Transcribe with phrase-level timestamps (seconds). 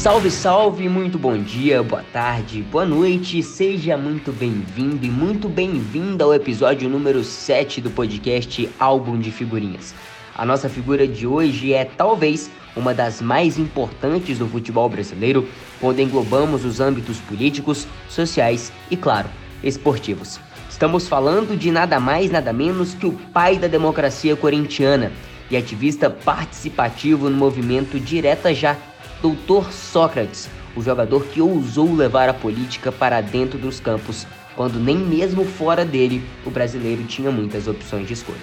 [0.00, 6.24] Salve, salve, muito bom dia, boa tarde, boa noite, seja muito bem-vindo e muito bem-vinda
[6.24, 9.94] ao episódio número 7 do podcast Álbum de Figurinhas.
[10.34, 15.46] A nossa figura de hoje é talvez uma das mais importantes do futebol brasileiro,
[15.78, 19.28] quando englobamos os âmbitos políticos, sociais e, claro,
[19.62, 20.40] esportivos.
[20.70, 25.12] Estamos falando de nada mais, nada menos que o pai da democracia corintiana
[25.50, 28.78] e ativista participativo no movimento Direta Já
[29.22, 34.96] Doutor Sócrates, o jogador que ousou levar a política para dentro dos campos, quando nem
[34.96, 38.38] mesmo fora dele o brasileiro tinha muitas opções de escolha.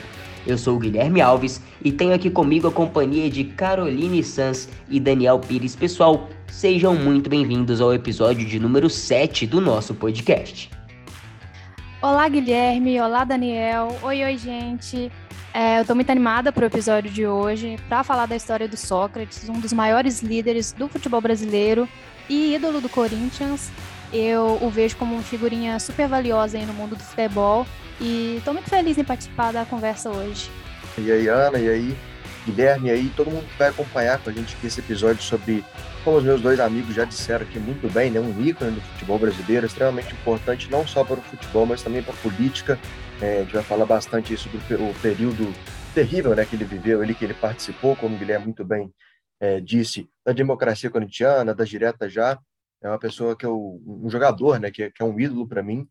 [0.45, 4.99] Eu sou o Guilherme Alves e tenho aqui comigo a companhia de Caroline Sanz e
[4.99, 5.75] Daniel Pires.
[5.75, 10.69] Pessoal, sejam muito bem-vindos ao episódio de número 7 do nosso podcast.
[12.03, 13.01] Olá, Guilherme.
[13.01, 13.97] Olá, Daniel.
[14.03, 15.11] Oi, oi, gente.
[15.59, 18.77] É, eu estou muito animada para o episódio de hoje para falar da história do
[18.77, 21.89] Sócrates, um dos maiores líderes do futebol brasileiro
[22.29, 23.71] e ídolo do Corinthians.
[24.13, 27.65] Eu o vejo como uma figurinha super valiosa aí no mundo do futebol
[27.99, 30.47] e estou muito feliz em participar da conversa hoje.
[30.95, 31.97] E aí, Ana, e aí,
[32.45, 35.65] Guilherme, e aí, todo mundo que vai acompanhar com a gente aqui esse episódio sobre,
[36.03, 39.17] como os meus dois amigos já disseram aqui muito bem, né, um ícone do futebol
[39.17, 42.77] brasileiro, extremamente importante não só para o futebol, mas também para a política
[43.21, 45.53] é, a gente vai falar bastante sobre o período
[45.93, 48.93] terrível né, que ele viveu, ele que ele participou, como o Guilherme muito bem
[49.39, 52.39] é, disse, da democracia corintiana, das diretas já.
[52.81, 55.63] É uma pessoa que é um jogador, né, que, é, que é um ídolo para
[55.63, 55.87] mim,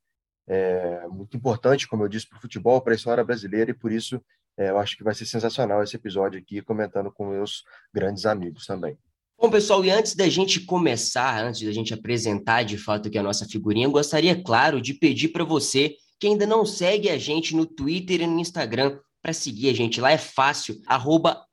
[0.49, 3.91] é, muito importante, como eu disse, para o futebol, para a história brasileira, e por
[3.91, 4.21] isso
[4.57, 8.67] é, eu acho que vai ser sensacional esse episódio aqui, comentando com meus grandes amigos
[8.67, 8.97] também.
[9.39, 13.23] Bom, pessoal, e antes da gente começar, antes da gente apresentar de fato aqui a
[13.23, 17.55] nossa figurinha, eu gostaria, claro, de pedir para você que ainda não segue a gente
[17.55, 21.45] no Twitter e no Instagram, para seguir a gente lá é fácil, arroba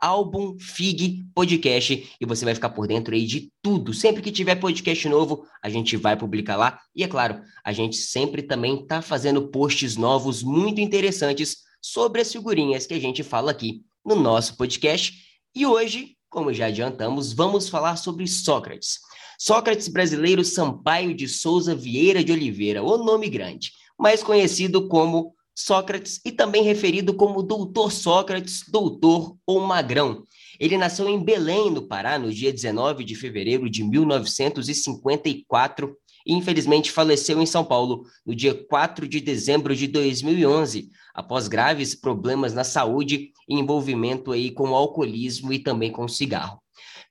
[1.34, 3.96] Podcast, e você vai ficar por dentro aí de tudo.
[3.96, 6.80] Sempre que tiver podcast novo, a gente vai publicar lá.
[6.96, 12.32] E é claro, a gente sempre também tá fazendo posts novos muito interessantes sobre as
[12.32, 15.12] figurinhas que a gente fala aqui no nosso podcast.
[15.56, 19.00] E hoje, como já adiantamos, vamos falar sobre Sócrates.
[19.40, 26.20] Sócrates brasileiro Sampaio de Souza Vieira de Oliveira, o nome grande mais conhecido como Sócrates
[26.26, 30.24] e também referido como Doutor Sócrates, Doutor ou Magrão.
[30.60, 35.96] Ele nasceu em Belém, no Pará, no dia 19 de fevereiro de 1954
[36.26, 41.94] e infelizmente faleceu em São Paulo no dia 4 de dezembro de 2011, após graves
[41.94, 46.60] problemas na saúde e envolvimento aí com o alcoolismo e também com o cigarro.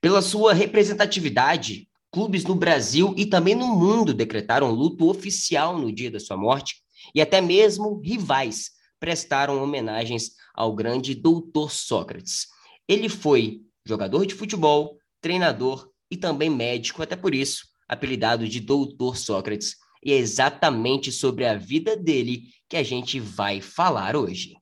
[0.01, 6.11] Pela sua representatividade, Clubes no Brasil e também no mundo decretaram luto oficial no dia
[6.11, 6.75] da sua morte,
[7.15, 8.69] e até mesmo rivais
[8.99, 12.45] prestaram homenagens ao grande doutor Sócrates.
[12.87, 19.17] Ele foi jogador de futebol, treinador e também médico, até por isso, apelidado de Doutor
[19.17, 19.77] Sócrates.
[20.03, 24.53] E é exatamente sobre a vida dele que a gente vai falar hoje.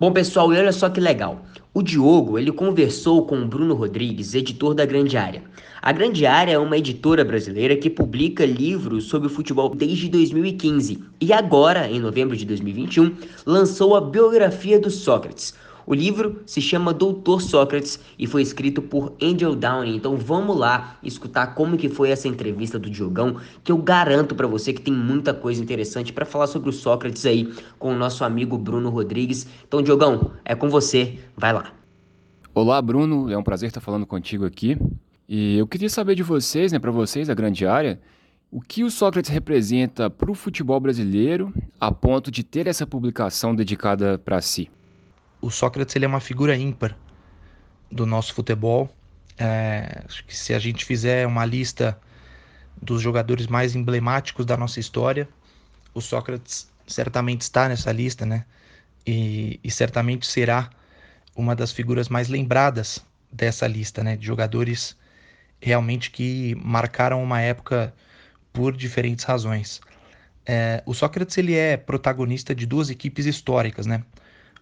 [0.00, 1.44] Bom, pessoal, e olha só que legal.
[1.74, 5.42] O Diogo, ele conversou com o Bruno Rodrigues, editor da Grande Área.
[5.82, 11.32] A Grande Área é uma editora brasileira que publica livros sobre futebol desde 2015 e
[11.32, 13.12] agora, em novembro de 2021,
[13.44, 15.52] lançou a biografia do Sócrates.
[15.88, 19.96] O livro se chama Doutor Sócrates e foi escrito por Angel Downing.
[19.96, 24.46] Então vamos lá escutar como que foi essa entrevista do Diogão, que eu garanto para
[24.46, 28.22] você que tem muita coisa interessante para falar sobre o Sócrates aí com o nosso
[28.22, 29.46] amigo Bruno Rodrigues.
[29.66, 31.72] Então Diogão, é com você, vai lá.
[32.54, 34.76] Olá Bruno, é um prazer estar falando contigo aqui.
[35.26, 37.98] E eu queria saber de vocês, né, para vocês, a grande área,
[38.50, 41.50] o que o Sócrates representa para o futebol brasileiro
[41.80, 44.68] a ponto de ter essa publicação dedicada para si?
[45.40, 46.96] O Sócrates ele é uma figura ímpar
[47.90, 48.90] do nosso futebol.
[49.38, 51.98] É, acho que se a gente fizer uma lista
[52.80, 55.28] dos jogadores mais emblemáticos da nossa história,
[55.94, 58.44] o Sócrates certamente está nessa lista, né?
[59.06, 60.70] E, e certamente será
[61.34, 64.16] uma das figuras mais lembradas dessa lista, né?
[64.16, 64.96] De jogadores
[65.60, 67.94] realmente que marcaram uma época
[68.52, 69.80] por diferentes razões.
[70.46, 74.02] É, o Sócrates ele é protagonista de duas equipes históricas, né?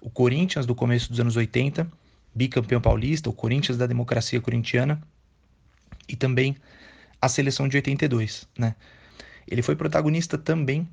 [0.06, 1.90] O Corinthians do começo dos anos 80,
[2.32, 5.02] bicampeão paulista, o Corinthians da democracia corintiana
[6.08, 6.56] e também
[7.20, 8.76] a seleção de 82, né?
[9.48, 10.88] Ele foi protagonista também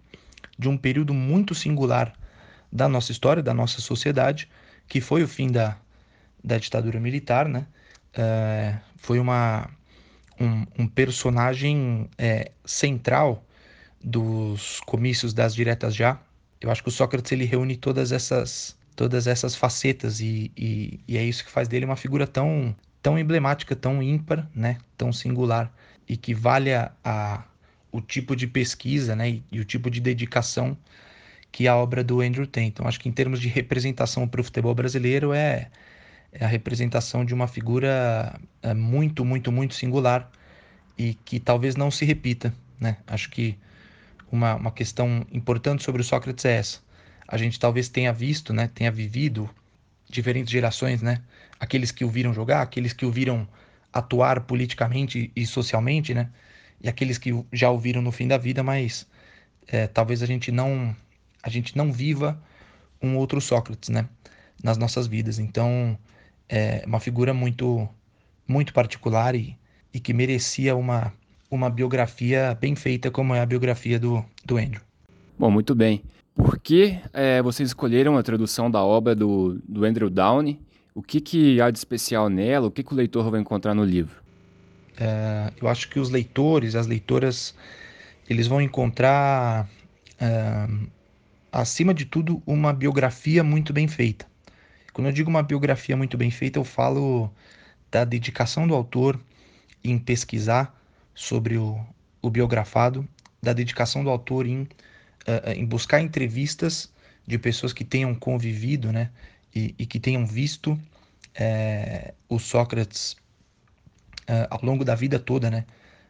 [0.57, 2.11] de um período muito singular
[2.71, 4.49] da nossa história, da nossa sociedade,
[4.87, 5.77] que foi o fim da,
[6.43, 7.67] da ditadura militar, né?
[8.15, 9.69] É, foi uma
[10.41, 13.45] um, um personagem é, central
[14.03, 16.19] dos comícios das diretas já.
[16.59, 21.17] Eu acho que o Sócrates ele reúne todas essas todas essas facetas e, e, e,
[21.17, 25.71] é isso que faz dele uma figura tão tão emblemática, tão ímpar, né, tão singular
[26.07, 27.43] e que valha a,
[27.91, 30.77] o tipo de pesquisa né, e, e o tipo de dedicação
[31.51, 32.67] que a obra do Andrew tem.
[32.67, 35.69] Então, acho que em termos de representação para o futebol brasileiro, é,
[36.31, 40.29] é, a representação de uma figura é, muito, muito, muito singular
[40.97, 42.53] e que talvez não se repita.
[42.79, 42.97] Né?
[43.05, 43.55] Acho que
[44.31, 46.79] uma, uma questão importante sobre o Sócrates é essa.
[47.33, 49.49] A gente talvez tenha visto, né, tenha vivido
[50.07, 51.19] diferentes gerações, né?
[51.59, 53.47] Aqueles que o viram jogar, aqueles que o viram
[53.91, 56.29] atuar politicamente e socialmente, né?
[56.79, 59.07] E aqueles que já o viram no fim da vida, mas
[59.67, 60.95] é, talvez a gente não
[61.41, 62.39] a gente não viva
[63.01, 64.07] um outro Sócrates, né?
[64.63, 65.39] Nas nossas vidas.
[65.39, 65.97] Então,
[66.47, 67.89] é uma figura muito
[68.47, 69.57] muito particular e,
[69.91, 71.11] e que merecia uma
[71.49, 74.81] uma biografia bem feita como é a biografia do, do Andrew.
[75.39, 76.03] Bom, muito bem.
[76.35, 80.59] Por que é, vocês escolheram a tradução da obra do, do Andrew Downey?
[80.95, 82.67] O que, que há de especial nela?
[82.67, 84.21] O que, que o leitor vai encontrar no livro?
[84.97, 87.55] É, eu acho que os leitores, as leitoras,
[88.29, 89.67] eles vão encontrar,
[90.19, 90.67] é,
[91.51, 94.25] acima de tudo, uma biografia muito bem feita.
[94.91, 97.31] Quando eu digo uma biografia muito bem feita, eu falo
[97.91, 99.19] da dedicação do autor
[99.83, 100.79] em pesquisar
[101.15, 101.79] sobre o,
[102.21, 103.07] o biografado,
[103.41, 104.67] da dedicação do autor em
[105.27, 106.91] uh, em buscar entrevistas
[107.25, 109.09] de pessoas que tenham convivido, né,
[109.55, 110.79] e, e que tenham visto
[111.35, 113.13] é, o Sócrates
[114.29, 115.65] uh, ao longo da vida toda, né,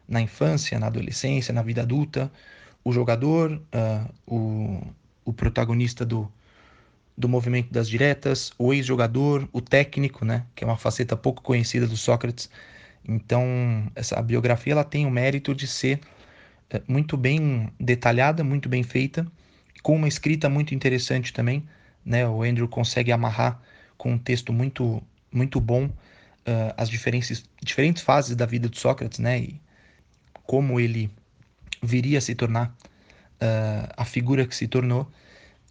[0.08, 2.30] na infância, na adolescência, na vida adulta,
[2.84, 3.62] o jogador,
[4.26, 4.82] o,
[5.24, 6.30] o protagonista do,
[7.16, 11.86] do movimento das diretas, o ex-jogador, o técnico, né, que é uma faceta pouco conhecida
[11.86, 12.50] do Sócrates.
[13.06, 16.00] Então, essa biografia ela tem o mérito de ser
[16.88, 19.26] muito bem detalhada, muito bem feita,
[19.82, 21.64] com uma escrita muito interessante também.
[22.04, 22.26] Né?
[22.26, 23.60] O Andrew consegue amarrar
[23.96, 25.02] com um texto muito,
[25.32, 29.38] muito bom uh, as diferentes, diferentes fases da vida de Sócrates, né?
[29.40, 29.60] E
[30.44, 31.10] como ele
[31.82, 35.10] viria a se tornar uh, a figura que se tornou.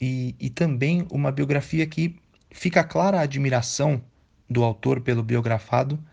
[0.01, 2.19] E, e também uma biografia que
[2.51, 4.01] fica clara a admiração
[4.50, 6.04] do autor pelo biografado,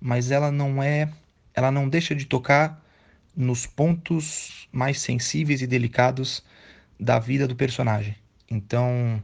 [0.00, 1.08] mas ela não é,
[1.54, 2.82] ela não deixa de tocar
[3.36, 6.42] nos pontos mais sensíveis e delicados
[6.98, 8.16] da vida do personagem.
[8.50, 9.22] Então,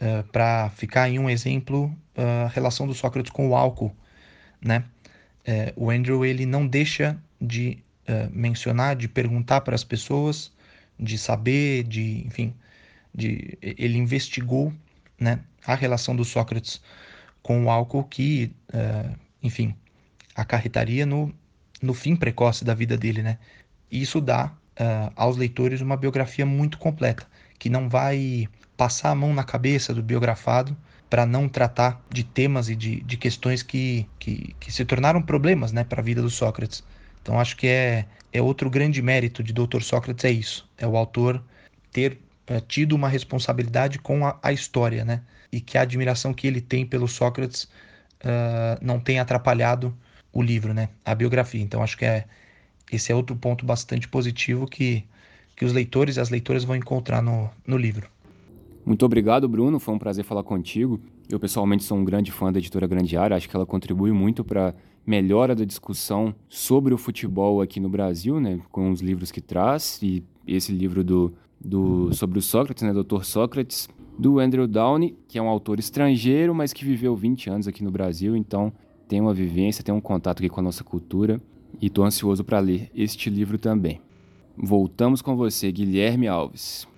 [0.00, 3.94] uh, eh, para ficar em um exemplo, a relação do Sócrates com o álcool,
[4.60, 4.84] né?
[5.46, 7.78] Uh, o Andrew ele não deixa de
[8.08, 10.52] uh, mencionar, de perguntar para as pessoas,
[10.98, 12.54] de saber, de, enfim,
[13.12, 14.72] de ele investigou,
[15.18, 16.80] né, a relação do Sócrates
[17.42, 18.52] com o álcool que,
[19.42, 19.74] enfim,
[20.34, 21.34] acarretaria no
[21.82, 23.38] no fim precoce da vida dele, né?
[23.90, 27.26] E isso dá uh, aos leitores uma biografia muito completa,
[27.58, 30.76] que não vai passar a mão na cabeça do biografado
[31.10, 35.70] para não tratar de temas e de, de questões que, que, que se tornaram problemas
[35.70, 36.82] né, para a vida do Sócrates.
[37.20, 39.82] Então acho que é, é outro grande mérito de Dr.
[39.82, 41.42] Sócrates é isso, é o autor
[41.92, 45.22] ter é, tido uma responsabilidade com a, a, história, né?
[45.52, 47.64] E que a admiração que ele tem pelo Sócrates
[48.24, 49.94] uh, não tenha atrapalhado
[50.32, 50.88] o livro, né?
[51.04, 51.62] A biografia.
[51.62, 52.24] Então acho que é
[52.90, 55.04] esse é outro ponto bastante positivo que,
[55.56, 58.06] que os leitores e as leitoras vão encontrar no, no livro.
[58.84, 59.78] Muito obrigado, Bruno.
[59.78, 61.00] Foi um prazer falar contigo.
[61.28, 63.36] Eu pessoalmente sou um grande fã da editora Grande Área.
[63.36, 64.74] Acho que ela contribui muito para
[65.06, 68.60] melhora da discussão sobre o futebol aqui no Brasil, né?
[68.70, 72.92] Com os livros que traz e esse livro do, do sobre o Sócrates, né?
[72.92, 77.68] Doutor Sócrates, do Andrew Downey, que é um autor estrangeiro, mas que viveu 20 anos
[77.68, 78.36] aqui no Brasil.
[78.36, 78.72] Então
[79.12, 81.38] tem uma vivência, tem um contato aqui com a nossa cultura
[81.78, 84.00] e estou ansioso para ler este livro também.
[84.56, 86.88] Voltamos com você, Guilherme Alves.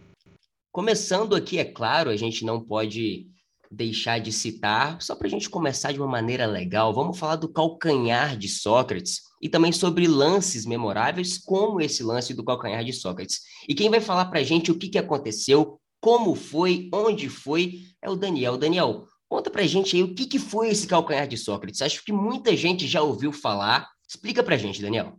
[0.70, 3.26] Começando aqui, é claro, a gente não pode
[3.68, 7.48] deixar de citar, só para a gente começar de uma maneira legal, vamos falar do
[7.48, 13.40] calcanhar de Sócrates e também sobre lances memoráveis, como esse lance do calcanhar de Sócrates.
[13.68, 17.80] E quem vai falar para a gente o que, que aconteceu, como foi, onde foi,
[18.00, 18.56] é o Daniel.
[18.56, 19.04] Daniel,
[19.34, 21.82] Conta pra gente aí o que, que foi esse calcanhar de Sócrates.
[21.82, 23.90] Acho que muita gente já ouviu falar.
[24.08, 25.18] Explica pra gente, Daniel.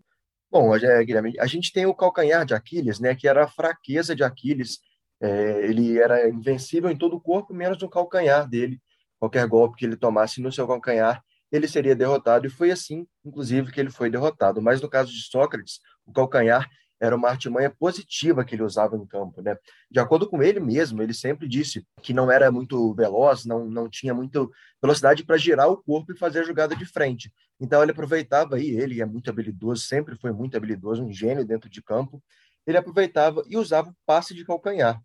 [0.49, 4.15] Bom, é, Guilherme, a gente tem o calcanhar de Aquiles, né, que era a fraqueza
[4.15, 4.79] de Aquiles.
[5.21, 8.79] É, ele era invencível em todo o corpo, menos no calcanhar dele.
[9.19, 12.47] Qualquer golpe que ele tomasse no seu calcanhar, ele seria derrotado.
[12.47, 14.61] E foi assim, inclusive, que ele foi derrotado.
[14.61, 19.05] Mas no caso de Sócrates, o calcanhar era uma artimanha positiva que ele usava em
[19.05, 19.57] campo, né?
[19.91, 23.89] De acordo com ele mesmo, ele sempre disse que não era muito veloz, não, não
[23.89, 24.47] tinha muita
[24.81, 27.31] velocidade para girar o corpo e fazer a jogada de frente.
[27.59, 31.69] Então ele aproveitava aí, ele é muito habilidoso, sempre foi muito habilidoso, um gênio dentro
[31.69, 32.23] de campo.
[32.65, 34.99] Ele aproveitava e usava o passe de calcanhar.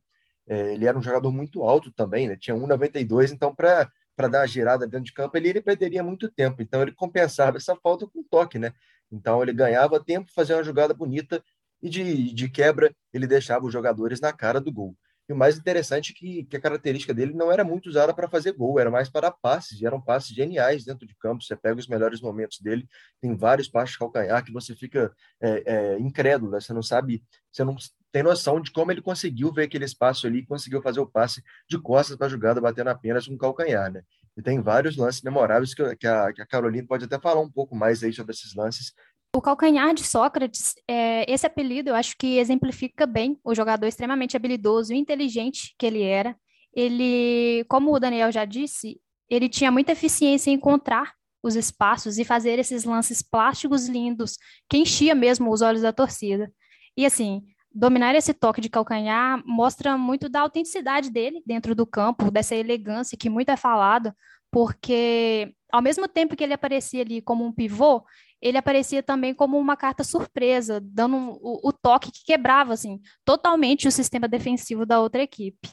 [0.49, 2.37] É, ele era um jogador muito alto também, né?
[2.37, 6.30] Tinha 1,92, então para para dar a girada dentro de campo, ele, ele perderia muito
[6.30, 6.61] tempo.
[6.61, 8.75] Então ele compensava essa falta com toque, né?
[9.11, 11.42] Então ele ganhava tempo, fazia uma jogada bonita
[11.82, 14.96] e de, de quebra ele deixava os jogadores na cara do gol.
[15.30, 18.28] E o mais interessante é que, que a característica dele não era muito usada para
[18.28, 21.44] fazer gol, era mais para passes, e eram passes geniais dentro de campo.
[21.44, 22.88] Você pega os melhores momentos dele,
[23.20, 26.60] tem vários passes de calcanhar que você fica é, é, incrédulo, né?
[26.60, 27.22] você não sabe,
[27.52, 27.76] você não
[28.10, 31.78] tem noção de como ele conseguiu ver aquele espaço ali, conseguiu fazer o passe de
[31.78, 33.92] costas para a jogada, batendo apenas com calcanhar.
[33.92, 34.02] Né?
[34.37, 37.50] E tem vários lances memoráveis que, que, a, que a Carolina pode até falar um
[37.50, 38.92] pouco mais aí sobre esses lances,
[39.34, 44.37] o calcanhar de Sócrates, é, esse apelido eu acho que exemplifica bem o jogador extremamente
[44.37, 46.37] habilidoso e inteligente que ele era.
[46.75, 52.25] Ele, como o Daniel já disse, ele tinha muita eficiência em encontrar os espaços e
[52.25, 54.37] fazer esses lances plásticos lindos
[54.68, 56.52] que enchia mesmo os olhos da torcida.
[56.96, 62.30] E assim, dominar esse toque de calcanhar mostra muito da autenticidade dele dentro do campo,
[62.30, 64.12] dessa elegância que muito é falado,
[64.50, 68.02] porque ao mesmo tempo que ele aparecia ali como um pivô,
[68.40, 73.00] ele aparecia também como uma carta surpresa, dando um, o, o, toque que quebrava assim
[73.25, 75.70] totalmente o sistema defensivo da outra equipe.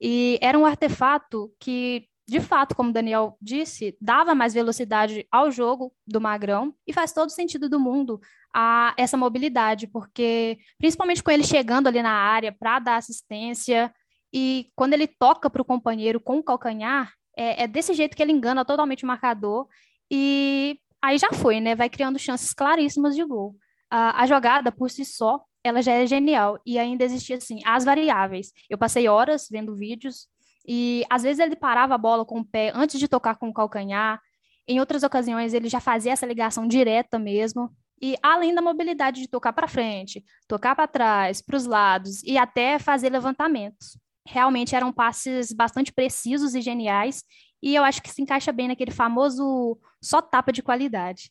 [0.00, 5.50] E era um artefato que, de fato, como o Daniel disse, dava mais velocidade ao
[5.50, 8.20] jogo do Magrão e faz todo sentido do mundo
[8.54, 13.92] a essa mobilidade, porque principalmente com ele chegando ali na área para dar assistência
[14.32, 18.22] e quando ele toca para o companheiro com o calcanhar, é, é desse jeito que
[18.22, 19.68] ele engana totalmente o marcador
[20.10, 21.74] e aí já foi, né?
[21.74, 23.56] Vai criando chances claríssimas de gol.
[23.90, 26.60] A, a jogada, por si só, ela já é genial.
[26.64, 28.52] E ainda existia, assim, as variáveis.
[28.68, 30.28] Eu passei horas vendo vídeos
[30.66, 33.54] e, às vezes, ele parava a bola com o pé antes de tocar com o
[33.54, 34.20] calcanhar.
[34.66, 37.70] Em outras ocasiões, ele já fazia essa ligação direta mesmo.
[38.00, 42.38] E além da mobilidade de tocar para frente, tocar para trás, para os lados e
[42.38, 43.98] até fazer levantamentos.
[44.26, 47.24] Realmente eram passes bastante precisos e geniais
[47.62, 51.30] e eu acho que se encaixa bem naquele famoso só tapa de qualidade.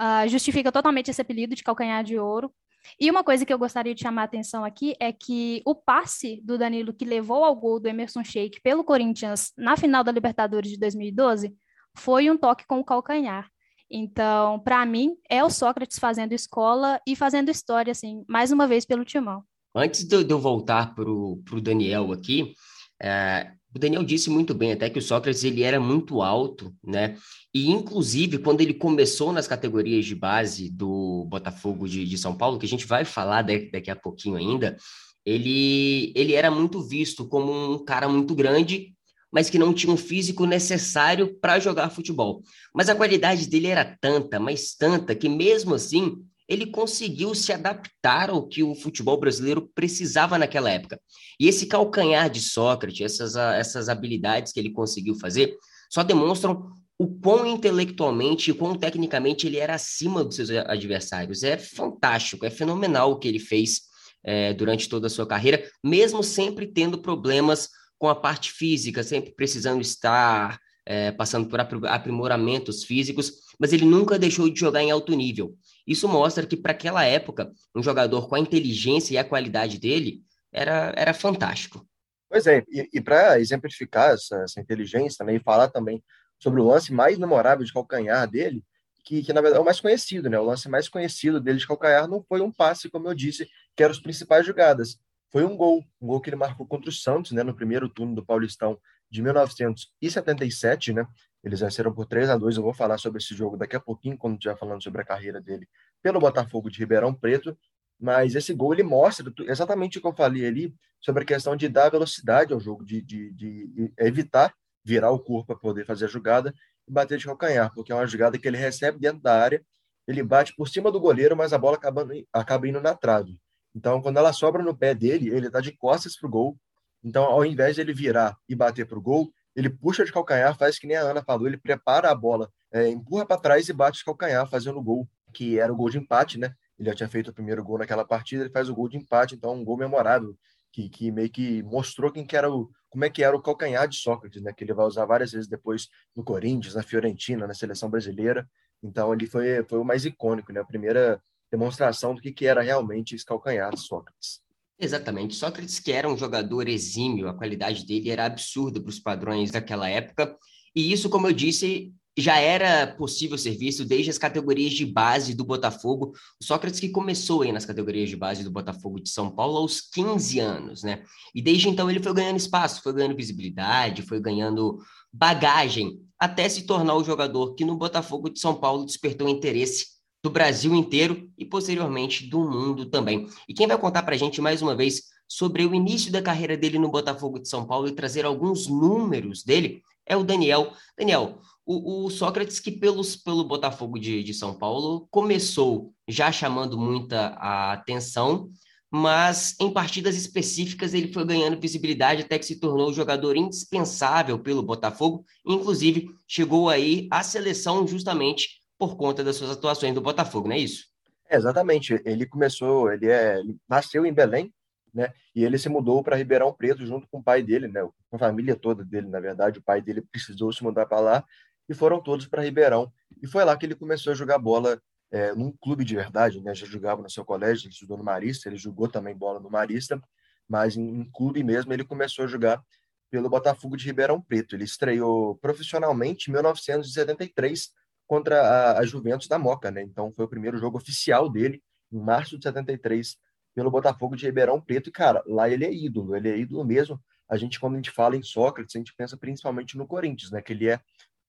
[0.00, 2.52] Uh, justifica totalmente esse apelido de calcanhar de ouro.
[2.98, 6.40] E uma coisa que eu gostaria de chamar a atenção aqui é que o passe
[6.44, 10.70] do Danilo que levou ao gol do Emerson Sheik pelo Corinthians na final da Libertadores
[10.70, 11.54] de 2012
[11.96, 13.50] foi um toque com o calcanhar.
[13.90, 18.84] Então, para mim, é o Sócrates fazendo escola e fazendo história, assim, mais uma vez
[18.84, 19.42] pelo timão.
[19.74, 22.54] Antes de eu voltar para o Daniel aqui,
[23.02, 27.16] é, o Daniel disse muito bem até que o Sócrates ele era muito alto, né?
[27.54, 32.58] E inclusive quando ele começou nas categorias de base do Botafogo de, de São Paulo,
[32.58, 34.76] que a gente vai falar daqui, a pouquinho ainda,
[35.24, 38.94] ele ele era muito visto como um cara muito grande,
[39.30, 42.42] mas que não tinha um físico necessário para jogar futebol.
[42.74, 46.16] Mas a qualidade dele era tanta, mas tanta que mesmo assim
[46.48, 50.98] ele conseguiu se adaptar ao que o futebol brasileiro precisava naquela época.
[51.38, 55.54] E esse calcanhar de Sócrates, essas, essas habilidades que ele conseguiu fazer,
[55.90, 61.42] só demonstram o quão intelectualmente e quão tecnicamente ele era acima dos seus adversários.
[61.42, 63.82] É fantástico, é fenomenal o que ele fez
[64.24, 69.32] é, durante toda a sua carreira, mesmo sempre tendo problemas com a parte física, sempre
[69.32, 75.14] precisando estar é, passando por aprimoramentos físicos, mas ele nunca deixou de jogar em alto
[75.14, 75.54] nível.
[75.88, 80.22] Isso mostra que, para aquela época, um jogador com a inteligência e a qualidade dele
[80.52, 81.88] era, era fantástico.
[82.28, 86.04] Pois é, e, e para exemplificar essa, essa inteligência né, e falar também
[86.38, 88.62] sobre o lance mais memorável de calcanhar dele,
[89.02, 90.38] que, que, na verdade é o mais conhecido, né?
[90.38, 93.82] O lance mais conhecido dele de calcanhar não foi um passe, como eu disse, que
[93.82, 94.98] eram as principais jogadas.
[95.32, 98.14] Foi um gol, um gol que ele marcou contra o Santos, né, no primeiro turno
[98.14, 98.78] do Paulistão
[99.10, 101.06] de 1977, né?
[101.42, 104.16] Eles venceram por 3 a 2 Eu vou falar sobre esse jogo daqui a pouquinho,
[104.16, 105.68] quando estiver falando sobre a carreira dele
[106.02, 107.56] pelo Botafogo de Ribeirão Preto.
[108.00, 111.68] Mas esse gol ele mostra exatamente o que eu falei ali sobre a questão de
[111.68, 114.54] dar velocidade ao jogo, de, de, de evitar
[114.84, 116.54] virar o corpo para poder fazer a jogada
[116.86, 119.62] e bater de calcanhar, porque é uma jogada que ele recebe dentro da área,
[120.06, 123.38] ele bate por cima do goleiro, mas a bola acaba, acaba indo na trave.
[123.74, 126.58] Então, quando ela sobra no pé dele, ele está de costas para o gol,
[127.04, 130.56] então, ao invés de ele virar e bater para o gol, ele puxa de calcanhar,
[130.56, 133.72] faz que nem a Ana falou, ele prepara a bola, é, empurra para trás e
[133.72, 136.54] bate de calcanhar, fazendo o gol, que era o gol de empate, né?
[136.78, 139.34] Ele já tinha feito o primeiro gol naquela partida, ele faz o gol de empate,
[139.34, 140.38] então um gol memorável,
[140.72, 143.88] que, que meio que mostrou quem que era o, como é que era o calcanhar
[143.88, 144.52] de Sócrates, né?
[144.52, 148.48] Que ele vai usar várias vezes depois no Corinthians, na Fiorentina, na seleção brasileira.
[148.80, 150.60] Então, ele foi, foi o mais icônico, né?
[150.60, 154.40] A primeira demonstração do que, que era realmente esse calcanhar de Sócrates.
[154.80, 155.34] Exatamente.
[155.34, 159.88] Sócrates, que era um jogador exímio, a qualidade dele era absurda para os padrões daquela
[159.88, 160.36] época.
[160.74, 165.34] E isso, como eu disse, já era possível ser visto desde as categorias de base
[165.34, 166.12] do Botafogo.
[166.40, 169.80] O Sócrates que começou aí nas categorias de base do Botafogo de São Paulo aos
[169.80, 171.02] 15 anos, né?
[171.34, 174.78] E desde então ele foi ganhando espaço, foi ganhando visibilidade, foi ganhando
[175.12, 180.30] bagagem, até se tornar o jogador que no Botafogo de São Paulo despertou interesse do
[180.30, 183.28] Brasil inteiro e posteriormente do mundo também.
[183.48, 186.56] E quem vai contar para a gente mais uma vez sobre o início da carreira
[186.56, 190.72] dele no Botafogo de São Paulo e trazer alguns números dele é o Daniel.
[190.96, 196.78] Daniel, o, o Sócrates, que pelos, pelo Botafogo de, de São Paulo, começou já chamando
[196.78, 198.48] muita atenção,
[198.90, 204.62] mas em partidas específicas ele foi ganhando visibilidade até que se tornou jogador indispensável pelo
[204.62, 210.54] Botafogo, inclusive chegou aí à seleção justamente por conta das suas atuações do Botafogo, não
[210.54, 210.86] é isso?
[211.28, 212.00] É, exatamente.
[212.04, 214.52] Ele começou, ele é, nasceu em Belém,
[214.94, 215.12] né?
[215.34, 217.82] E ele se mudou para Ribeirão Preto junto com o pai dele, né?
[218.08, 221.24] Com a família toda dele, na verdade, o pai dele precisou se mudar para lá
[221.68, 222.90] e foram todos para Ribeirão.
[223.22, 224.80] E foi lá que ele começou a jogar bola
[225.10, 226.54] é, num clube de verdade, né?
[226.54, 230.00] Já jogava no seu colégio, ele estudou no Marista, ele jogou também bola no Marista,
[230.48, 232.62] mas em, em clube mesmo ele começou a jogar
[233.10, 234.54] pelo Botafogo de Ribeirão Preto.
[234.54, 237.70] Ele estreou profissionalmente em 1973
[238.08, 239.82] contra a, a Juventus da Moca, né?
[239.82, 241.62] Então foi o primeiro jogo oficial dele
[241.92, 243.16] em março de 73
[243.54, 244.88] pelo Botafogo de Ribeirão Preto.
[244.88, 246.98] E cara, lá ele é ídolo, ele é ídolo mesmo.
[247.28, 250.40] A gente quando a gente fala em Sócrates, a gente pensa principalmente no Corinthians, né?
[250.40, 250.80] Que ele é,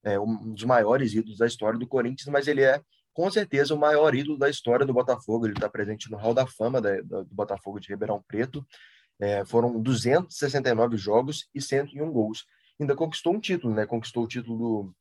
[0.03, 2.81] é um dos maiores ídolos da história do Corinthians, mas ele é
[3.13, 5.45] com certeza o maior ídolo da história do Botafogo.
[5.45, 8.65] Ele está presente no Hall da Fama da, do Botafogo de Ribeirão Preto.
[9.19, 12.45] É, foram 269 jogos e 101 gols.
[12.79, 13.85] Ainda conquistou um título, né?
[13.85, 14.95] Conquistou o título do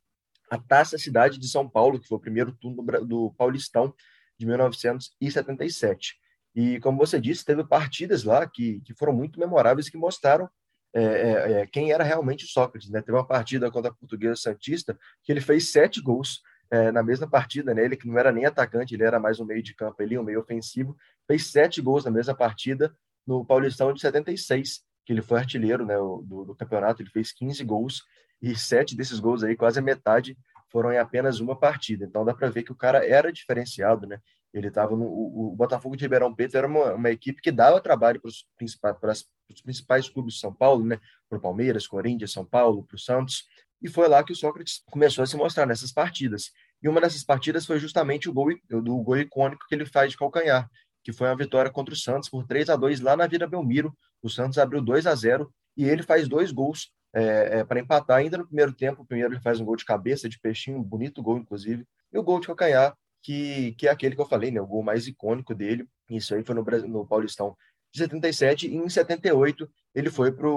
[0.51, 3.95] a Taça Cidade de São Paulo, que foi o primeiro turno do, Paulistão
[4.39, 6.17] de 1977.
[6.55, 10.49] E, como você disse, teve partidas lá que, que foram muito memoráveis que mostraram
[10.95, 12.91] é, é, é quem era realmente o Sócrates.
[12.91, 13.01] Né?
[13.03, 16.41] Teve uma partida contra a Portuguesa Santista que ele fez sete gols
[16.71, 17.85] é, na mesma partida, né?
[17.85, 20.23] Ele que não era nem atacante, ele era mais um meio de campo ali, um
[20.23, 22.95] meio ofensivo, fez sete gols na mesma partida
[23.27, 27.63] no Paulistão de 76, que ele foi artilheiro né, do, do campeonato, ele fez 15
[27.65, 28.03] gols
[28.41, 30.37] e sete desses gols aí, quase a metade,
[30.71, 32.05] foram em apenas uma partida.
[32.05, 34.21] Então dá para ver que o cara era diferenciado, né?
[34.53, 37.81] Ele estava no o, o, Botafogo de Ribeirão Preto era uma, uma equipe que dava
[37.81, 39.27] trabalho para os principais,
[39.63, 40.99] principais clubes de São Paulo, né?
[41.29, 43.45] Para o Palmeiras, Corinthians, São Paulo, para o Santos.
[43.81, 46.51] E foi lá que o Sócrates começou a se mostrar nessas partidas.
[46.83, 50.17] E uma dessas partidas foi justamente o gol, do gol icônico que ele faz de
[50.17, 50.69] calcanhar,
[51.03, 53.97] que foi uma vitória contra o Santos por 3 a 2 lá na Vila Belmiro.
[54.23, 58.19] O Santos abriu 2 a 0 e ele faz dois gols é, é, para empatar
[58.19, 59.05] ainda no primeiro tempo.
[59.05, 62.23] Primeiro ele faz um gol de cabeça, de peixinho, um bonito gol, inclusive, e o
[62.23, 65.55] gol de calcanhar, que, que é aquele que eu falei, né, o gol mais icônico
[65.55, 65.89] dele.
[66.11, 67.57] Isso aí foi no, no Paulistão
[67.93, 70.49] de 77 e em 78 ele foi para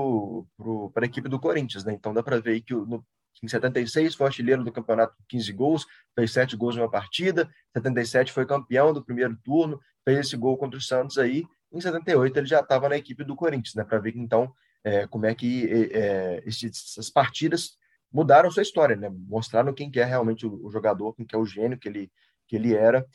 [1.03, 1.93] a equipe do Corinthians, né?
[1.93, 3.05] Então dá para ver que no,
[3.41, 7.49] em 76 foi artilheiro do campeonato com 15 gols, fez 7 gols em uma partida.
[7.73, 11.43] 77 foi campeão do primeiro turno, fez esse gol contra o Santos aí.
[11.71, 13.83] Em 78 ele já estava na equipe do Corinthians, né?
[13.83, 17.77] Para ver que então é, como é que é, essas partidas
[18.11, 19.09] mudaram sua história, né?
[19.09, 22.11] Mostraram quem que é realmente o, o jogador, quem que é o gênio que ele,
[22.47, 23.05] que ele era.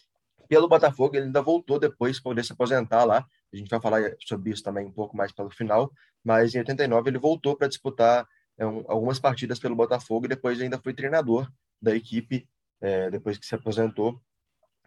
[0.48, 3.26] Pelo Botafogo, ele ainda voltou depois para poder se aposentar lá.
[3.52, 5.92] A gente vai falar sobre isso também um pouco mais pelo final.
[6.24, 8.26] Mas em 89 ele voltou para disputar
[8.56, 11.50] é, um, algumas partidas pelo Botafogo e depois ainda foi treinador
[11.80, 12.48] da equipe
[12.80, 14.20] é, depois que se aposentou.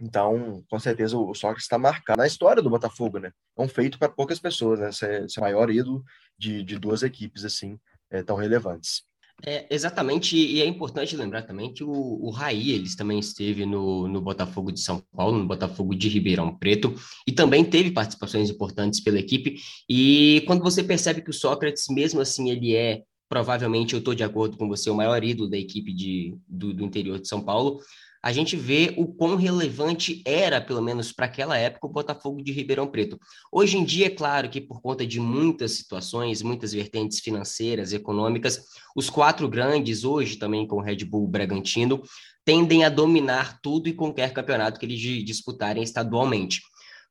[0.01, 3.31] Então, com certeza, o Sócrates está marcado na história do Botafogo, né?
[3.57, 4.91] É um feito para poucas pessoas, né?
[4.91, 6.03] Ser, ser o maior ídolo
[6.37, 7.77] de, de duas equipes, assim,
[8.09, 9.03] é, tão relevantes.
[9.45, 14.05] É, exatamente, e é importante lembrar também que o, o Raí, eles também esteve no,
[14.07, 16.93] no Botafogo de São Paulo, no Botafogo de Ribeirão Preto,
[17.25, 19.55] e também teve participações importantes pela equipe,
[19.89, 24.23] e quando você percebe que o Sócrates, mesmo assim, ele é, provavelmente, eu estou de
[24.23, 27.79] acordo com você, o maior ídolo da equipe de, do, do interior de São Paulo,
[28.21, 32.51] a gente vê o quão relevante era, pelo menos para aquela época, o Botafogo de
[32.51, 33.17] Ribeirão Preto.
[33.51, 38.65] Hoje em dia, é claro que por conta de muitas situações, muitas vertentes financeiras, econômicas,
[38.95, 42.03] os quatro grandes, hoje também com o Red Bull Bragantino,
[42.43, 46.61] tendem a dominar tudo e qualquer campeonato que eles disputarem estadualmente.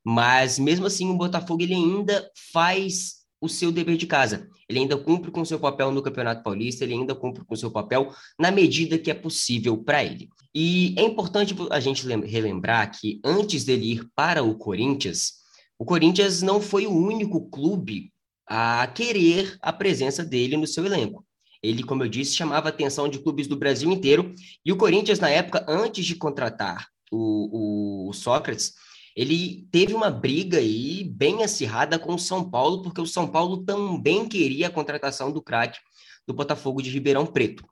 [0.05, 4.49] Mas mesmo assim, o Botafogo ele ainda faz o seu dever de casa.
[4.69, 7.71] Ele ainda cumpre com seu papel no Campeonato Paulista, ele ainda cumpre com o seu
[7.71, 10.29] papel na medida que é possível para ele.
[10.61, 15.35] E é importante a gente relembrar que antes dele ir para o Corinthians,
[15.79, 18.13] o Corinthians não foi o único clube
[18.45, 21.25] a querer a presença dele no seu elenco.
[21.63, 24.35] Ele, como eu disse, chamava a atenção de clubes do Brasil inteiro,
[24.67, 28.75] e o Corinthians, na época, antes de contratar o, o Sócrates,
[29.15, 33.59] ele teve uma briga aí bem acirrada com o São Paulo, porque o São Paulo
[33.59, 35.79] também queria a contratação do craque
[36.27, 37.65] do Botafogo de Ribeirão Preto.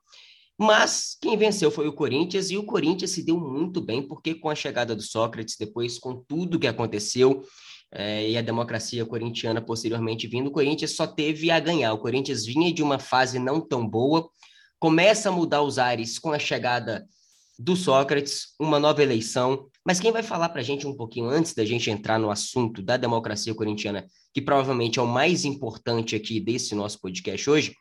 [0.57, 4.49] Mas quem venceu foi o Corinthians e o Corinthians se deu muito bem, porque com
[4.49, 7.43] a chegada do Sócrates, depois com tudo que aconteceu,
[7.91, 11.93] é, e a democracia corintiana posteriormente vindo, o Corinthians só teve a ganhar.
[11.93, 14.27] O Corinthians vinha de uma fase não tão boa,
[14.79, 17.07] começa a mudar os ares com a chegada
[17.57, 19.67] do Sócrates, uma nova eleição.
[19.85, 22.81] Mas quem vai falar para a gente um pouquinho antes da gente entrar no assunto
[22.81, 27.75] da democracia corintiana, que provavelmente é o mais importante aqui desse nosso podcast hoje,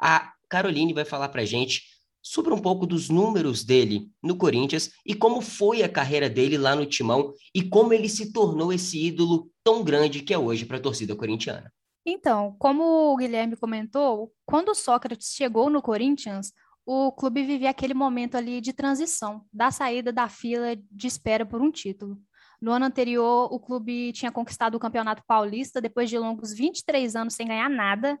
[0.00, 1.82] a Caroline vai falar para a gente
[2.22, 6.74] sobre um pouco dos números dele no Corinthians e como foi a carreira dele lá
[6.74, 10.76] no Timão e como ele se tornou esse ídolo tão grande que é hoje para
[10.76, 11.72] a torcida corintiana.
[12.04, 16.52] Então, como o Guilherme comentou, quando o Sócrates chegou no Corinthians,
[16.84, 21.60] o clube vivia aquele momento ali de transição, da saída da fila de espera por
[21.60, 22.18] um título.
[22.60, 27.34] No ano anterior, o clube tinha conquistado o Campeonato Paulista depois de longos 23 anos
[27.34, 28.20] sem ganhar nada.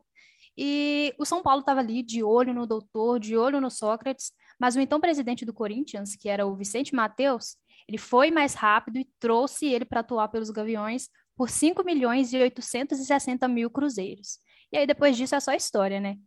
[0.62, 4.76] E o São Paulo estava ali de olho no doutor, de olho no Sócrates, mas
[4.76, 7.56] o então presidente do Corinthians, que era o Vicente Mateus,
[7.88, 12.36] ele foi mais rápido e trouxe ele para atuar pelos Gaviões por 5 milhões e
[12.36, 14.38] 860 mil cruzeiros.
[14.70, 16.18] E aí depois disso é só história, né?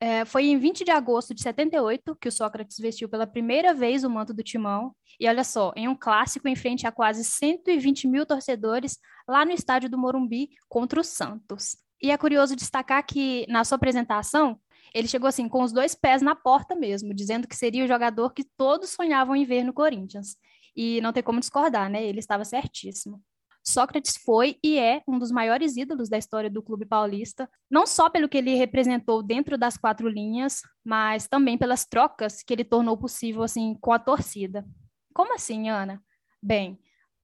[0.00, 4.02] É, foi em 20 de agosto de 78 que o Sócrates vestiu pela primeira vez
[4.02, 4.96] o manto do timão.
[5.20, 9.52] E olha só, em um clássico em frente a quase 120 mil torcedores lá no
[9.52, 11.83] estádio do Morumbi contra o Santos.
[12.02, 14.58] E é curioso destacar que na sua apresentação
[14.94, 18.32] ele chegou assim com os dois pés na porta mesmo, dizendo que seria o jogador
[18.32, 20.36] que todos sonhavam em ver no Corinthians.
[20.76, 22.04] E não tem como discordar, né?
[22.04, 23.22] Ele estava certíssimo.
[23.66, 28.10] Sócrates foi e é um dos maiores ídolos da história do clube paulista, não só
[28.10, 32.96] pelo que ele representou dentro das quatro linhas, mas também pelas trocas que ele tornou
[32.96, 34.66] possível assim com a torcida.
[35.14, 36.02] Como assim, Ana?
[36.42, 36.78] Bem,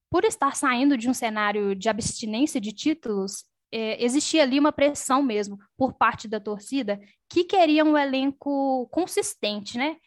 [0.09, 5.23] por estar saindo de um cenário de abstinência de títulos, é, existia ali uma pressão
[5.23, 9.97] mesmo por parte da torcida que queria um elenco consistente, né?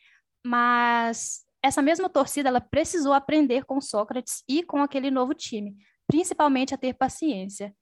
[0.44, 5.74] Mas essa mesma torcida ela precisou aprender com Sócrates e com aquele novo time
[6.06, 7.74] principalmente a ter paciência.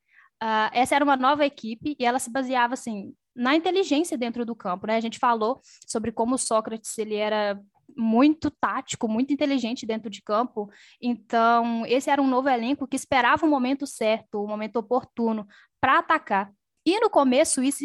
[0.42, 4.54] Uh, essa era uma nova equipe e ela se baseava assim na inteligência dentro do
[4.54, 4.96] campo, né?
[4.96, 7.58] A gente falou sobre como Sócrates ele era
[7.96, 10.70] muito tático, muito inteligente dentro de campo.
[11.00, 15.46] Então, esse era um novo elenco que esperava o momento certo, o momento oportuno
[15.82, 16.54] para atacar.
[16.86, 17.84] E no começo isso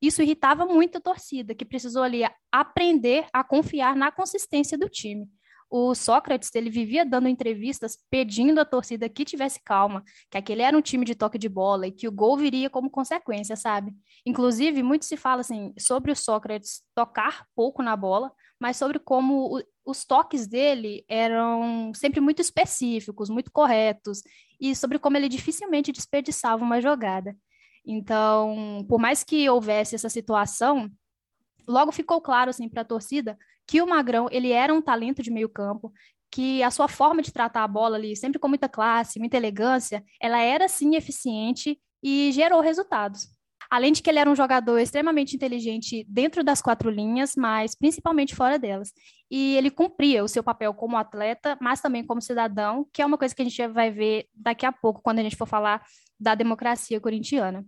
[0.00, 5.28] isso irritava muito a torcida, que precisou ali aprender a confiar na consistência do time
[5.70, 10.76] o Sócrates ele vivia dando entrevistas pedindo à torcida que tivesse calma, que aquele era
[10.76, 13.92] um time de toque de bola e que o gol viria como consequência, sabe?
[14.24, 19.58] Inclusive, muito se fala assim sobre o Sócrates tocar pouco na bola, mas sobre como
[19.58, 24.22] o, os toques dele eram sempre muito específicos, muito corretos,
[24.60, 27.36] e sobre como ele dificilmente desperdiçava uma jogada.
[27.84, 30.90] Então, por mais que houvesse essa situação,
[31.66, 35.30] logo ficou claro assim para a torcida que o Magrão ele era um talento de
[35.30, 35.92] meio campo,
[36.30, 40.04] que a sua forma de tratar a bola ali, sempre com muita classe, muita elegância,
[40.20, 43.37] ela era sim eficiente e gerou resultados.
[43.70, 48.34] Além de que ele era um jogador extremamente inteligente dentro das quatro linhas, mas principalmente
[48.34, 48.92] fora delas.
[49.30, 53.18] E ele cumpria o seu papel como atleta, mas também como cidadão, que é uma
[53.18, 55.82] coisa que a gente vai ver daqui a pouco, quando a gente for falar
[56.18, 57.64] da democracia corintiana.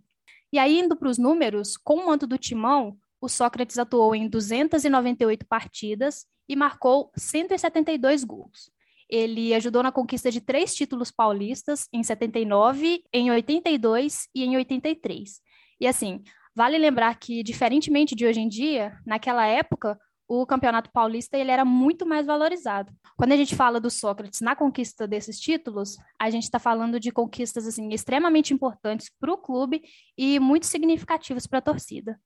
[0.53, 4.29] E aí, indo para os números, com o manto do timão, o Sócrates atuou em
[4.29, 8.71] 298 partidas e marcou 172 gols.
[9.09, 15.41] Ele ajudou na conquista de três títulos paulistas em 79, em 82 e em 83.
[15.81, 16.23] E assim,
[16.55, 21.65] vale lembrar que, diferentemente de hoje em dia, naquela época, o Campeonato Paulista ele era
[21.65, 22.93] muito mais valorizado.
[23.17, 27.11] Quando a gente fala do Sócrates na conquista desses títulos, a gente está falando de
[27.11, 29.83] conquistas assim extremamente importantes para o clube
[30.17, 32.17] e muito significativas para a torcida.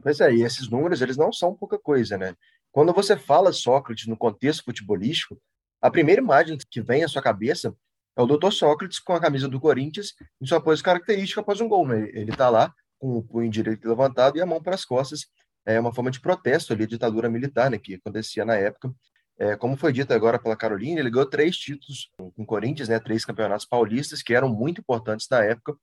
[0.00, 2.32] Pois é, e esses números, eles não são pouca coisa, né?
[2.70, 5.36] Quando você fala Sócrates no contexto futebolístico,
[5.82, 7.74] a primeira imagem que vem à sua cabeça
[8.16, 8.52] é o Dr.
[8.52, 12.08] Sócrates com a camisa do Corinthians em sua pose característica após um gol, né?
[12.12, 15.26] Ele está lá com o punho direito levantado e a mão para as costas,
[15.66, 18.92] é uma forma de protesto ali à ditadura militar, né, que acontecia na época.
[19.38, 22.98] É, como foi dito agora pela Carolina, ele ganhou três títulos com o Corinthians, né,
[22.98, 25.76] três campeonatos paulistas que eram muito importantes na época,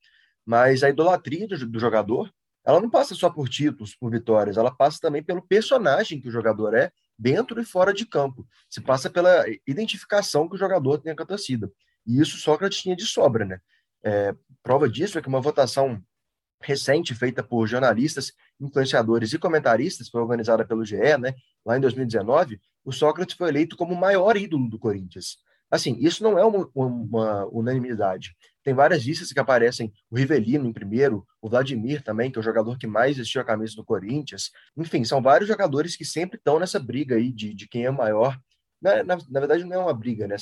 [0.45, 2.29] mas a idolatria do, do jogador
[2.65, 6.31] ela não passa só por títulos, por vitórias, ela passa também pelo personagem que o
[6.31, 8.45] jogador é dentro e fora de campo.
[8.67, 11.71] Se passa pela identificação que o jogador tem com a torcida.
[12.05, 13.59] E isso Sócrates tinha de sobra, né?
[14.03, 16.01] É, prova disso é que uma votação
[16.61, 21.33] recente feita por jornalistas, influenciadores e comentaristas, foi organizada pelo GE, né?
[21.65, 25.37] Lá em 2019, o Sócrates foi eleito como o maior ídolo do Corinthians.
[25.69, 28.35] Assim, isso não é uma, uma unanimidade.
[28.63, 32.43] Tem várias listas que aparecem o Rivelino em primeiro, o Vladimir também, que é o
[32.43, 34.51] jogador que mais vestiu a camisa do Corinthians.
[34.77, 38.39] Enfim, são vários jogadores que sempre estão nessa briga aí de, de quem é maior.
[38.81, 40.35] Na, na, na verdade, não é uma briga, né?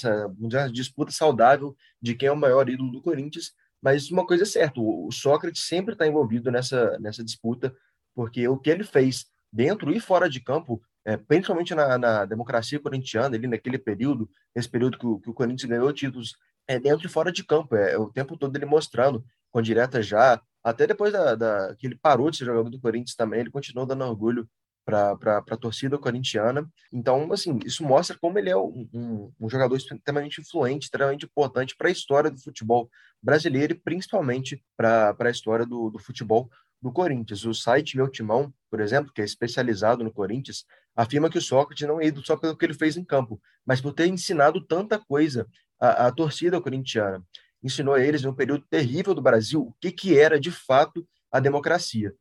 [0.71, 3.53] disputa saudável de quem é o maior ídolo do Corinthians.
[3.83, 7.75] Mas uma coisa é certa, o, o Sócrates sempre está envolvido nessa, nessa disputa,
[8.15, 12.79] porque o que ele fez dentro e fora de campo é, principalmente na, na, democracia
[12.79, 16.35] corintiana, ali naquele período, esse período que o, que o Corinthians ganhou títulos
[16.67, 20.01] é, dentro e fora de campo, é, é, o tempo todo ele mostrando, com direta
[20.01, 23.51] já, até depois da, da, que ele parou de ser jogador do Corinthians também, ele
[23.51, 24.47] continuou dando orgulho
[24.85, 26.69] para a torcida corintiana.
[26.91, 31.75] Então, assim, isso mostra como ele é um, um, um jogador extremamente influente, extremamente importante
[31.75, 32.89] para a história do futebol
[33.21, 36.49] brasileiro e principalmente para a história do, do futebol
[36.81, 37.45] do Corinthians.
[37.45, 41.87] O site Meu Timão, por exemplo, que é especializado no Corinthians, afirma que o Sócrates
[41.87, 44.99] não é ido só pelo que ele fez em campo, mas por ter ensinado tanta
[44.99, 45.47] coisa
[45.79, 47.23] à, à torcida corintiana.
[47.63, 51.39] Ensinou a eles, um período terrível do Brasil, o que, que era, de fato, a
[51.39, 52.13] democracia.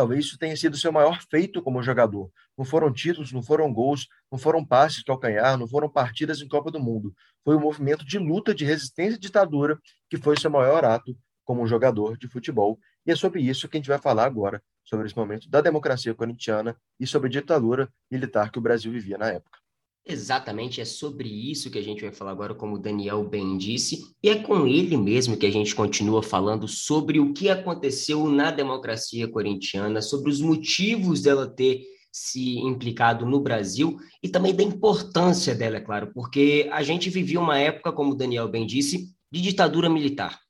[0.00, 2.30] Talvez isso tenha sido seu maior feito como jogador.
[2.56, 6.70] Não foram títulos, não foram gols, não foram passes calcanhar, não foram partidas em Copa
[6.70, 7.14] do Mundo.
[7.44, 11.66] Foi um movimento de luta, de resistência à ditadura, que foi seu maior ato como
[11.66, 12.78] jogador de futebol.
[13.04, 16.14] E é sobre isso que a gente vai falar agora, sobre esse momento da democracia
[16.14, 19.58] corintiana e sobre a ditadura militar que o Brasil vivia na época.
[20.10, 24.12] Exatamente, é sobre isso que a gente vai falar agora, como o Daniel bem disse,
[24.20, 28.50] e é com ele mesmo que a gente continua falando sobre o que aconteceu na
[28.50, 35.54] democracia corintiana, sobre os motivos dela ter se implicado no Brasil e também da importância
[35.54, 39.40] dela, é claro, porque a gente vivia uma época, como o Daniel bem disse, de
[39.40, 40.40] ditadura militar.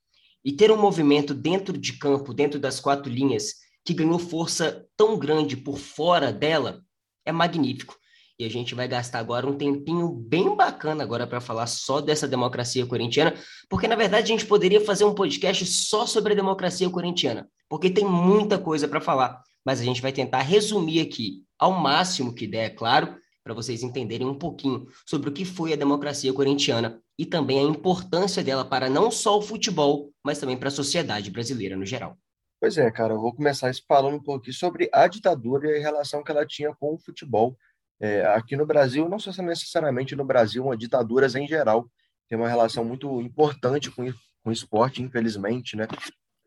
[0.42, 5.18] E ter um movimento dentro de campo, dentro das quatro linhas, que ganhou força tão
[5.18, 6.80] grande por fora dela,
[7.26, 7.99] é magnífico.
[8.40, 12.26] E a gente vai gastar agora um tempinho bem bacana agora para falar só dessa
[12.26, 13.35] democracia corintiana,
[13.68, 17.90] porque na verdade a gente poderia fazer um podcast só sobre a democracia corintiana, porque
[17.90, 22.46] tem muita coisa para falar, mas a gente vai tentar resumir aqui ao máximo que
[22.46, 26.98] der, é claro, para vocês entenderem um pouquinho sobre o que foi a democracia corintiana
[27.18, 31.31] e também a importância dela para não só o futebol, mas também para a sociedade
[31.31, 32.16] brasileira no geral.
[32.61, 36.22] Pois é, cara, eu vou começar falando um pouquinho sobre a ditadura e a relação
[36.22, 37.57] que ela tinha com o futebol.
[38.00, 41.88] É, aqui no Brasil, não só necessariamente no Brasil, mas ditaduras em geral
[42.28, 44.10] tem uma relação muito importante com,
[44.42, 45.86] com o esporte, infelizmente, né?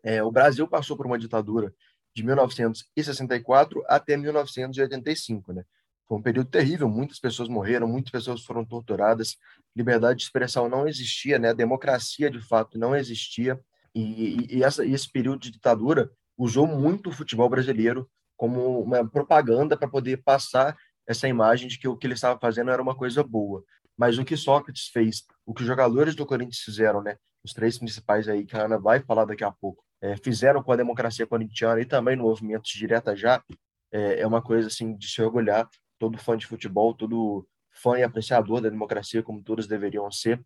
[0.02, 1.74] É, o Brasil passou por uma ditadura
[2.16, 5.64] de 1964 até 1985, né?
[6.08, 9.36] Foi um período terrível, muitas pessoas morreram, muitas pessoas foram torturadas,
[9.76, 11.50] liberdade de expressão não existia, né?
[11.50, 13.60] A democracia de fato não existia.
[13.96, 19.78] E, e, essa, esse período de ditadura usou muito o futebol brasileiro como uma propaganda
[19.78, 20.76] para poder passar
[21.08, 23.64] essa imagem de que o que ele estava fazendo era uma coisa boa.
[23.98, 27.18] Mas o que Sócrates fez, o que os jogadores do Corinthians fizeram, né?
[27.44, 30.72] Os três principais aí que a Ana vai falar daqui a pouco, é, fizeram com
[30.72, 33.44] a democracia corintiana e também no movimento direta já,
[33.92, 38.04] é, é uma coisa assim de se orgulhar todo fã de futebol, todo fã e
[38.04, 40.44] apreciador da democracia, como todos deveriam ser,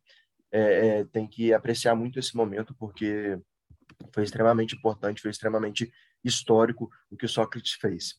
[0.51, 3.39] é, é, tem que apreciar muito esse momento, porque
[4.13, 5.91] foi extremamente importante, foi extremamente
[6.23, 8.15] histórico o que o Sócrates fez.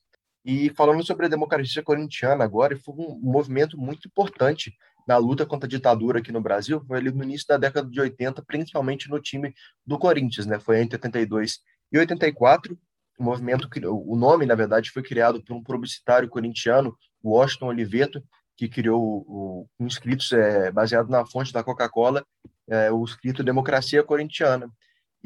[0.51, 4.75] E falando sobre a democracia corintiana agora, foi um movimento muito importante
[5.07, 8.01] na luta contra a ditadura aqui no Brasil, foi ali no início da década de
[8.01, 10.59] 80, principalmente no time do Corinthians, né?
[10.59, 11.59] Foi entre 82
[11.93, 12.79] e 84,
[13.19, 18.25] o movimento, o nome, na verdade, foi criado por um publicitário corintiano, Washington Oliveto,
[18.57, 19.87] que criou o, o,
[20.35, 22.25] é, baseado na fonte da Coca-Cola,
[22.67, 24.71] é, o escrito Democracia Corintiana.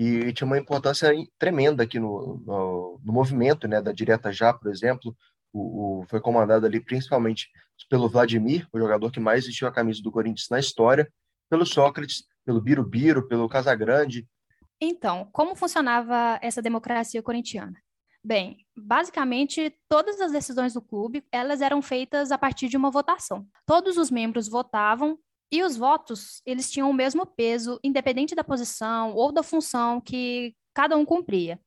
[0.02, 4.70] E tinha uma importância tremenda aqui no, no, no movimento né, da Direta Já, por
[4.70, 5.16] exemplo,
[5.52, 7.48] o, o, foi comandado ali principalmente
[7.88, 11.10] pelo Vladimir, o jogador que mais vestiu a camisa do Corinthians na história,
[11.50, 14.26] pelo Sócrates, pelo Birubiru, pelo Casagrande,
[14.84, 17.80] então, como funcionava essa democracia corintiana?
[18.24, 23.46] Bem, basicamente todas as decisões do clube, elas eram feitas a partir de uma votação.
[23.64, 25.16] Todos os membros votavam
[25.52, 30.56] e os votos, eles tinham o mesmo peso, independente da posição ou da função que
[30.72, 31.60] cada um cumpria.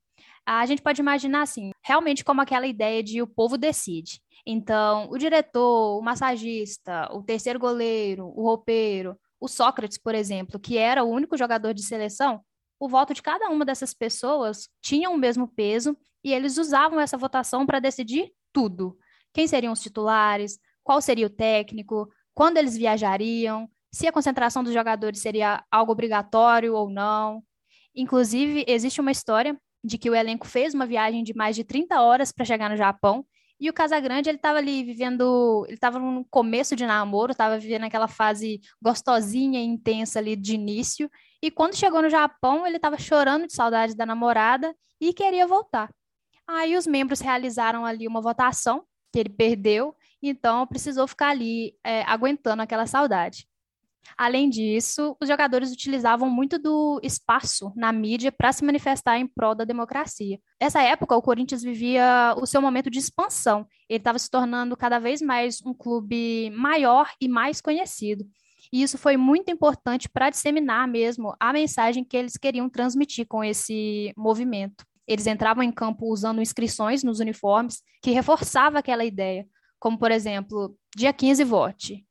[0.43, 4.19] A gente pode imaginar assim, realmente como aquela ideia de o povo decide.
[4.43, 10.77] Então, o diretor, o massagista, o terceiro goleiro, o roupeiro, o Sócrates, por exemplo, que
[10.79, 12.41] era o único jogador de seleção,
[12.79, 17.17] o voto de cada uma dessas pessoas tinha o mesmo peso e eles usavam essa
[17.17, 18.97] votação para decidir tudo.
[19.31, 24.73] Quem seriam os titulares, qual seria o técnico, quando eles viajariam, se a concentração dos
[24.73, 27.41] jogadores seria algo obrigatório ou não.
[27.95, 32.01] Inclusive, existe uma história de que o elenco fez uma viagem de mais de 30
[32.01, 33.25] horas para chegar no Japão
[33.57, 37.85] E o Casagrande, ele estava ali vivendo, ele estava no começo de namoro, estava vivendo
[37.85, 41.09] aquela fase gostosinha e intensa ali de início.
[41.41, 45.89] E quando chegou no Japão, ele estava chorando de saudade da namorada e queria voltar.
[46.45, 52.01] Aí os membros realizaram ali uma votação, que ele perdeu, então precisou ficar ali é,
[52.03, 53.47] aguentando aquela saudade.
[54.17, 59.55] Além disso, os jogadores utilizavam muito do espaço na mídia para se manifestar em prol
[59.55, 60.39] da democracia.
[60.61, 63.67] Nessa época, o Corinthians vivia o seu momento de expansão.
[63.89, 68.25] Ele estava se tornando cada vez mais um clube maior e mais conhecido.
[68.71, 73.43] E isso foi muito importante para disseminar mesmo a mensagem que eles queriam transmitir com
[73.43, 74.85] esse movimento.
[75.07, 79.47] Eles entravam em campo usando inscrições nos uniformes que reforçava aquela ideia,
[79.79, 82.04] como por exemplo, dia 15 vote,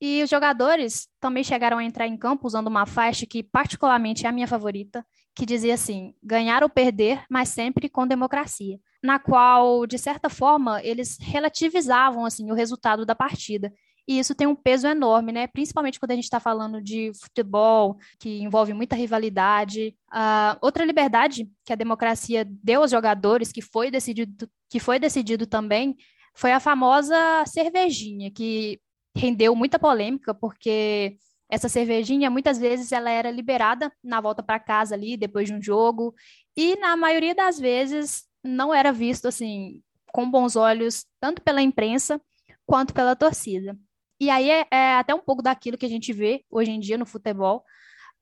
[0.00, 4.28] e os jogadores também chegaram a entrar em campo usando uma faixa que, particularmente, é
[4.28, 8.78] a minha favorita, que dizia assim: ganhar ou perder, mas sempre com democracia.
[9.02, 13.72] Na qual, de certa forma, eles relativizavam assim o resultado da partida.
[14.08, 15.46] E isso tem um peso enorme, né?
[15.46, 19.94] Principalmente quando a gente está falando de futebol, que envolve muita rivalidade.
[20.12, 25.46] Uh, outra liberdade que a democracia deu aos jogadores, que foi decidido, que foi decidido
[25.46, 25.96] também,
[26.34, 28.80] foi a famosa cervejinha, que
[29.14, 31.16] rendeu muita polêmica, porque
[31.50, 35.62] essa cervejinha muitas vezes ela era liberada na volta para casa ali depois de um
[35.62, 36.14] jogo
[36.56, 42.20] e na maioria das vezes não era visto assim com bons olhos tanto pela imprensa
[42.64, 43.76] quanto pela torcida.
[44.20, 46.98] E aí é, é até um pouco daquilo que a gente vê hoje em dia
[46.98, 47.64] no futebol.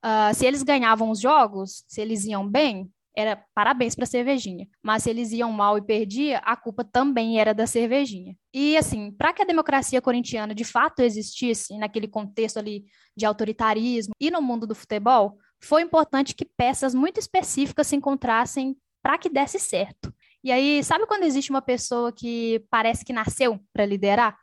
[0.03, 4.67] Uh, se eles ganhavam os jogos, se eles iam bem, era parabéns para a cervejinha.
[4.81, 8.35] Mas se eles iam mal e perdia, a culpa também era da cervejinha.
[8.53, 14.13] E assim, para que a democracia corintiana de fato existisse naquele contexto ali de autoritarismo
[14.19, 19.29] e no mundo do futebol, foi importante que peças muito específicas se encontrassem para que
[19.29, 20.13] desse certo.
[20.43, 24.37] E aí, sabe quando existe uma pessoa que parece que nasceu para liderar?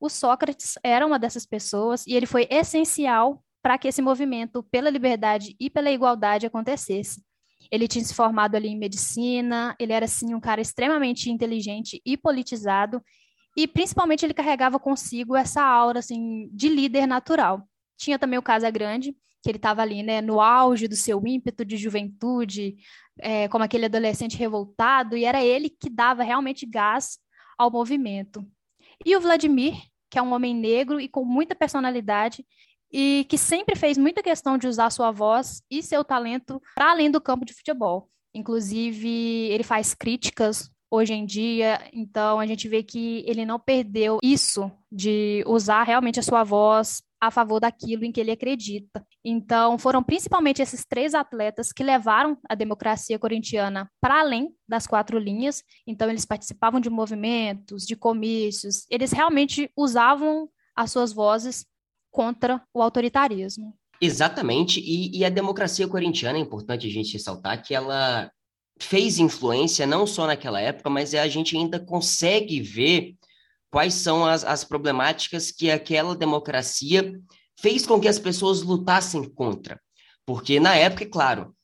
[0.00, 4.90] O Sócrates era uma dessas pessoas e ele foi essencial para que esse movimento pela
[4.90, 7.22] liberdade e pela igualdade acontecesse.
[7.74, 12.16] Ele tinha se formado ali em medicina, ele era, assim, um cara extremamente inteligente e
[12.16, 13.02] politizado,
[13.56, 17.66] e principalmente ele carregava consigo essa aura, assim, de líder natural.
[17.96, 21.64] Tinha também o Casa Grande, que ele estava ali, né, no auge do seu ímpeto
[21.64, 22.76] de juventude,
[23.20, 27.18] é, como aquele adolescente revoltado, e era ele que dava realmente gás
[27.58, 28.46] ao movimento.
[29.04, 29.74] E o Vladimir,
[30.08, 32.46] que é um homem negro e com muita personalidade,
[32.96, 37.10] e que sempre fez muita questão de usar sua voz e seu talento para além
[37.10, 38.08] do campo de futebol.
[38.32, 39.08] Inclusive,
[39.50, 44.70] ele faz críticas hoje em dia, então a gente vê que ele não perdeu isso
[44.92, 49.04] de usar realmente a sua voz a favor daquilo em que ele acredita.
[49.24, 55.18] Então, foram principalmente esses três atletas que levaram a democracia corintiana para além das quatro
[55.18, 55.64] linhas.
[55.84, 61.64] Então, eles participavam de movimentos, de comícios, eles realmente usavam as suas vozes
[62.14, 63.76] contra o autoritarismo.
[64.00, 68.30] Exatamente, e, e, a democracia corintiana, é importante a gente ressaltar que ela
[68.80, 73.16] fez influência não só naquela época, mas a gente ainda consegue ver
[73.68, 77.12] quais são as, as problemáticas que aquela democracia
[77.58, 79.80] fez com que as pessoas lutassem contra.
[80.24, 81.56] Porque na época, é claro,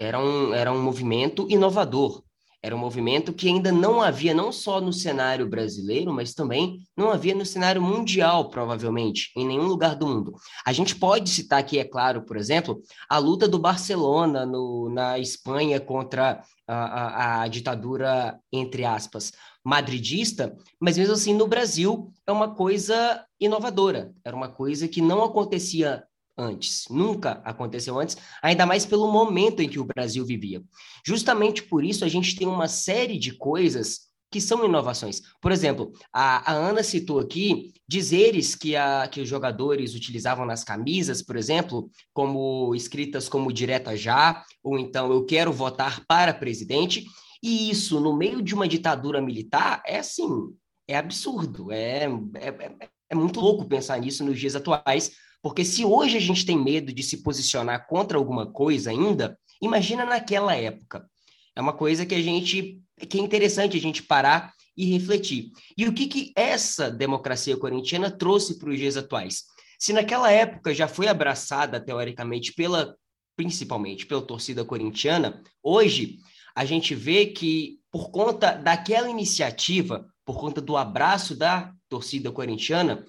[0.00, 2.24] era um, era um movimento inovador,
[2.62, 7.10] era um movimento que ainda não havia, não só no cenário brasileiro, mas também não
[7.10, 10.32] havia no cenário mundial, provavelmente, em nenhum lugar do mundo.
[10.64, 15.18] A gente pode citar aqui, é claro, por exemplo, a luta do Barcelona no, na
[15.18, 19.32] Espanha contra a, a, a ditadura, entre aspas,
[19.64, 25.24] madridista, mas mesmo assim no Brasil é uma coisa inovadora, era uma coisa que não
[25.24, 26.04] acontecia
[26.42, 30.62] antes, nunca aconteceu antes, ainda mais pelo momento em que o Brasil vivia.
[31.06, 35.20] Justamente por isso a gente tem uma série de coisas que são inovações.
[35.40, 40.64] Por exemplo, a, a Ana citou aqui dizeres que, a, que os jogadores utilizavam nas
[40.64, 47.04] camisas, por exemplo, como escritas como direta já, ou então eu quero votar para presidente,
[47.42, 50.54] e isso no meio de uma ditadura militar é assim,
[50.88, 55.84] é absurdo, é, é, é, é muito louco pensar nisso nos dias atuais, porque se
[55.84, 61.04] hoje a gente tem medo de se posicionar contra alguma coisa ainda, imagina naquela época.
[61.54, 65.50] É uma coisa que a gente que é interessante a gente parar e refletir.
[65.76, 69.44] E o que, que essa democracia corintiana trouxe para os dias atuais?
[69.78, 72.96] Se naquela época já foi abraçada teoricamente pela
[73.34, 76.18] principalmente pela torcida corintiana, hoje
[76.54, 83.04] a gente vê que por conta daquela iniciativa, por conta do abraço da torcida corintiana,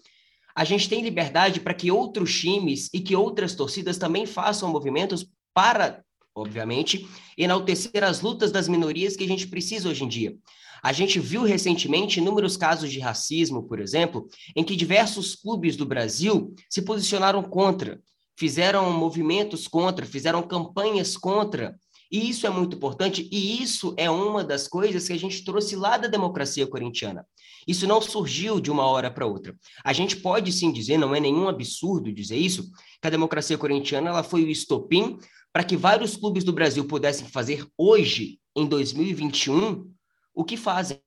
[0.55, 5.25] a gente tem liberdade para que outros times e que outras torcidas também façam movimentos
[5.53, 6.03] para
[6.35, 10.35] obviamente, enaltecer as lutas das minorias que a gente precisa hoje em dia.
[10.81, 15.85] A gente viu recentemente inúmeros casos de racismo, por exemplo, em que diversos clubes do
[15.85, 18.01] Brasil se posicionaram contra,
[18.37, 21.77] fizeram movimentos contra, fizeram campanhas contra.
[22.13, 25.75] E isso é muito importante, e isso é uma das coisas que a gente trouxe
[25.75, 27.25] lá da democracia corintiana.
[27.67, 29.57] Isso não surgiu de uma hora para outra.
[29.83, 32.69] A gente pode sim dizer, não é nenhum absurdo dizer isso,
[33.01, 35.17] que a democracia corintiana ela foi o estopim
[35.51, 39.91] para que vários clubes do Brasil pudessem fazer hoje, em 2021,
[40.35, 40.99] o que fazem,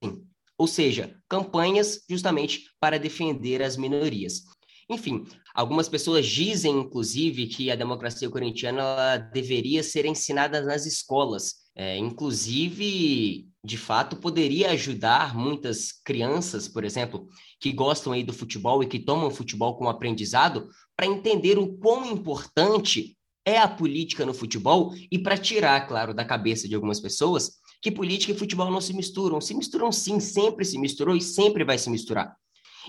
[0.58, 4.42] ou seja, campanhas justamente para defender as minorias.
[4.90, 5.24] Enfim,
[5.56, 11.66] algumas pessoas dizem, inclusive, que a democracia corintiana deveria ser ensinada nas escolas.
[11.74, 17.26] É, inclusive, de fato, poderia ajudar muitas crianças, por exemplo,
[17.58, 22.04] que gostam aí do futebol e que tomam futebol como aprendizado, para entender o quão
[22.12, 27.52] importante é a política no futebol e para tirar, claro, da cabeça de algumas pessoas
[27.80, 29.40] que política e futebol não se misturam.
[29.40, 32.34] Se misturam sim, sempre se misturou e sempre vai se misturar.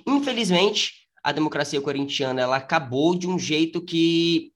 [0.06, 4.54] Infelizmente, a democracia corintiana ela acabou de um jeito que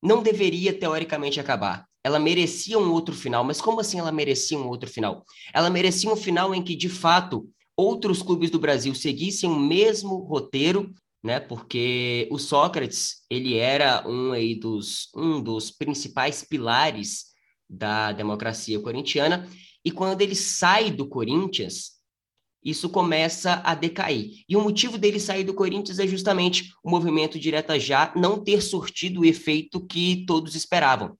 [0.00, 1.84] não deveria teoricamente acabar.
[2.04, 5.24] Ela merecia um outro final, mas como assim ela merecia um outro final?
[5.52, 10.18] Ela merecia um final em que, de fato, outros clubes do Brasil seguissem o mesmo
[10.18, 10.94] roteiro,
[11.24, 11.40] né?
[11.40, 17.24] Porque o Sócrates, ele era um aí dos um dos principais pilares
[17.68, 19.50] da democracia corintiana
[19.84, 21.95] e quando ele sai do Corinthians,
[22.66, 24.42] isso começa a decair.
[24.48, 28.60] E o motivo dele sair do Corinthians é justamente o movimento direta já não ter
[28.60, 31.16] surtido o efeito que todos esperavam.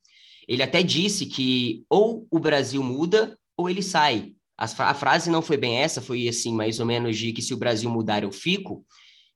[0.48, 4.32] Ele até disse que ou o Brasil muda ou ele sai.
[4.58, 7.58] A, frase não foi bem essa, foi assim, mais ou menos de que se o
[7.58, 8.84] Brasil mudar eu fico,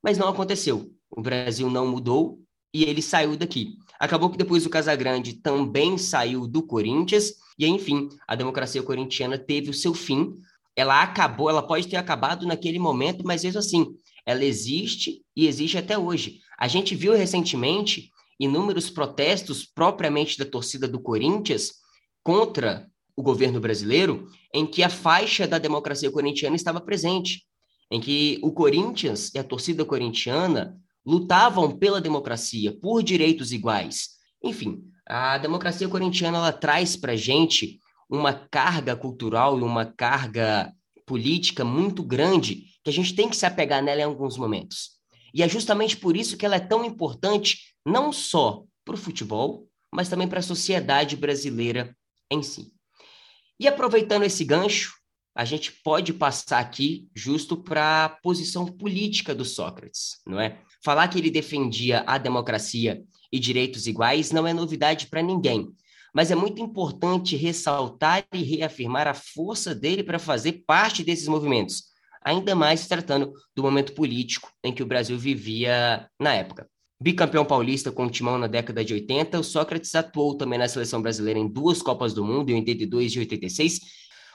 [0.02, 0.90] mas não aconteceu.
[1.08, 2.40] O Brasil não mudou
[2.74, 3.76] e ele saiu daqui.
[4.00, 9.70] Acabou que depois o Casagrande também saiu do Corinthians, e enfim, a democracia corintiana teve
[9.70, 10.34] o seu fim.
[10.80, 13.86] Ela acabou, ela pode ter acabado naquele momento, mas mesmo assim,
[14.24, 16.40] ela existe e existe até hoje.
[16.58, 21.72] A gente viu recentemente inúmeros protestos propriamente da torcida do Corinthians
[22.22, 27.42] contra o governo brasileiro, em que a faixa da democracia corintiana estava presente,
[27.90, 34.12] em que o Corinthians e a torcida corintiana lutavam pela democracia, por direitos iguais.
[34.42, 37.78] Enfim, a democracia corintiana ela traz para gente
[38.10, 40.72] uma carga cultural e uma carga
[41.06, 44.98] política muito grande que a gente tem que se apegar nela em alguns momentos.
[45.32, 49.68] E é justamente por isso que ela é tão importante, não só para o futebol,
[49.94, 51.96] mas também para a sociedade brasileira
[52.30, 52.72] em si.
[53.58, 54.94] E aproveitando esse gancho,
[55.34, 60.60] a gente pode passar aqui justo para a posição política do Sócrates, não é?
[60.82, 63.02] Falar que ele defendia a democracia
[63.32, 65.68] e direitos iguais não é novidade para ninguém,
[66.14, 71.84] mas é muito importante ressaltar e reafirmar a força dele para fazer parte desses movimentos,
[72.22, 76.68] ainda mais tratando do momento político em que o Brasil vivia na época.
[77.02, 81.00] Bicampeão paulista com o Timão na década de 80, o Sócrates atuou também na seleção
[81.00, 83.80] brasileira em duas Copas do Mundo, em 82 e 86.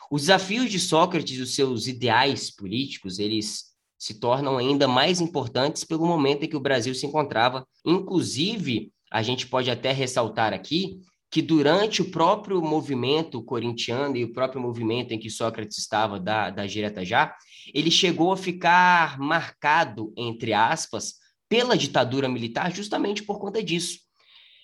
[0.10, 5.84] Os desafios de Sócrates e os seus ideais políticos, eles se tornam ainda mais importantes
[5.84, 7.68] pelo momento em que o Brasil se encontrava.
[7.86, 11.00] Inclusive, a gente pode até ressaltar aqui
[11.30, 16.50] que durante o próprio movimento corintiano e o próprio movimento em que Sócrates estava da,
[16.50, 17.36] da Direta Já,
[17.74, 21.16] ele chegou a ficar marcado, entre aspas,
[21.50, 24.00] pela ditadura militar justamente por conta disso.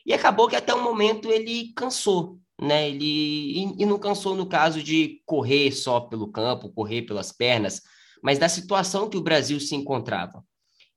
[0.05, 2.89] E acabou que até o momento ele cansou, né?
[2.89, 7.81] Ele e, e não cansou no caso de correr só pelo campo, correr pelas pernas,
[8.23, 10.43] mas da situação que o Brasil se encontrava.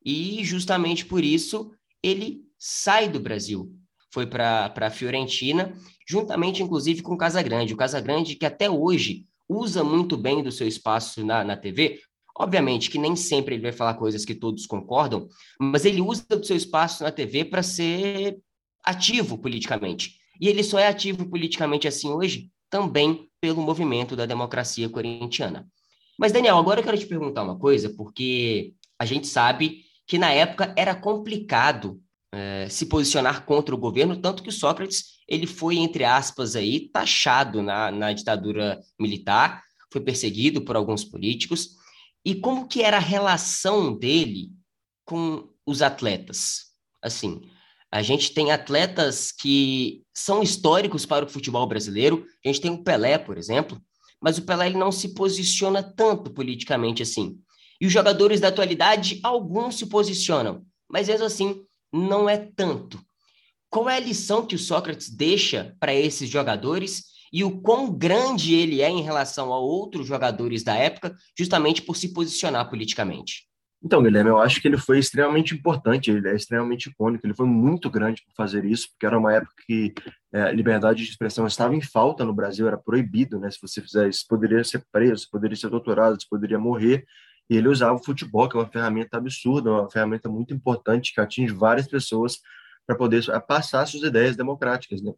[0.05, 1.71] E justamente por isso
[2.03, 3.75] ele sai do Brasil.
[4.15, 7.75] Foi para a Fiorentina, juntamente inclusive com o Casagrande.
[7.75, 11.99] O Casagrande que até hoje usa muito bem do seu espaço na, na TV.
[12.39, 15.27] Obviamente que nem sempre ele vai falar coisas que todos concordam,
[15.61, 18.39] mas ele usa do seu espaço na TV para ser
[18.85, 20.15] ativo politicamente.
[20.41, 25.67] E ele só é ativo politicamente assim hoje também pelo movimento da democracia corintiana.
[26.17, 30.31] Mas, Daniel, agora eu quero te perguntar uma coisa, porque a gente sabe que na
[30.33, 32.01] época era complicado
[32.35, 36.89] é, se posicionar contra o governo, tanto que o Sócrates ele foi, entre aspas, aí,
[36.89, 39.63] taxado na, na ditadura militar,
[39.93, 41.77] foi perseguido por alguns políticos.
[42.25, 44.51] E como que era a relação dele
[45.05, 46.73] com os atletas?
[47.01, 47.41] Assim,
[47.93, 52.27] a gente tem atletas que são históricos para o futebol brasileiro.
[52.45, 53.81] A gente tem o Pelé, por exemplo,
[54.21, 57.39] mas o Pelé ele não se posiciona tanto politicamente assim.
[57.81, 61.65] E os jogadores da atualidade, alguns se posicionam, mas mesmo assim,
[61.95, 63.01] não é tanto.
[63.71, 68.55] qual é a lição que o Sócrates deixa para esses jogadores e o quão grande
[68.55, 73.49] ele é em relação a outros jogadores da época, justamente por se posicionar politicamente?
[73.83, 77.47] Então, Guilherme, eu acho que ele foi extremamente importante, ele é extremamente icônico, ele foi
[77.47, 79.93] muito grande por fazer isso, porque era uma época que
[80.33, 83.51] é, liberdade de expressão estava em falta no Brasil, era proibido, né?
[83.51, 87.05] Se você fizer isso, poderia ser preso, poderia ser torturado, poderia morrer.
[87.49, 91.21] E ele usava o futebol, que é uma ferramenta absurda, uma ferramenta muito importante que
[91.21, 92.41] atinge várias pessoas
[92.87, 95.13] para poder passar suas ideias democráticas, né?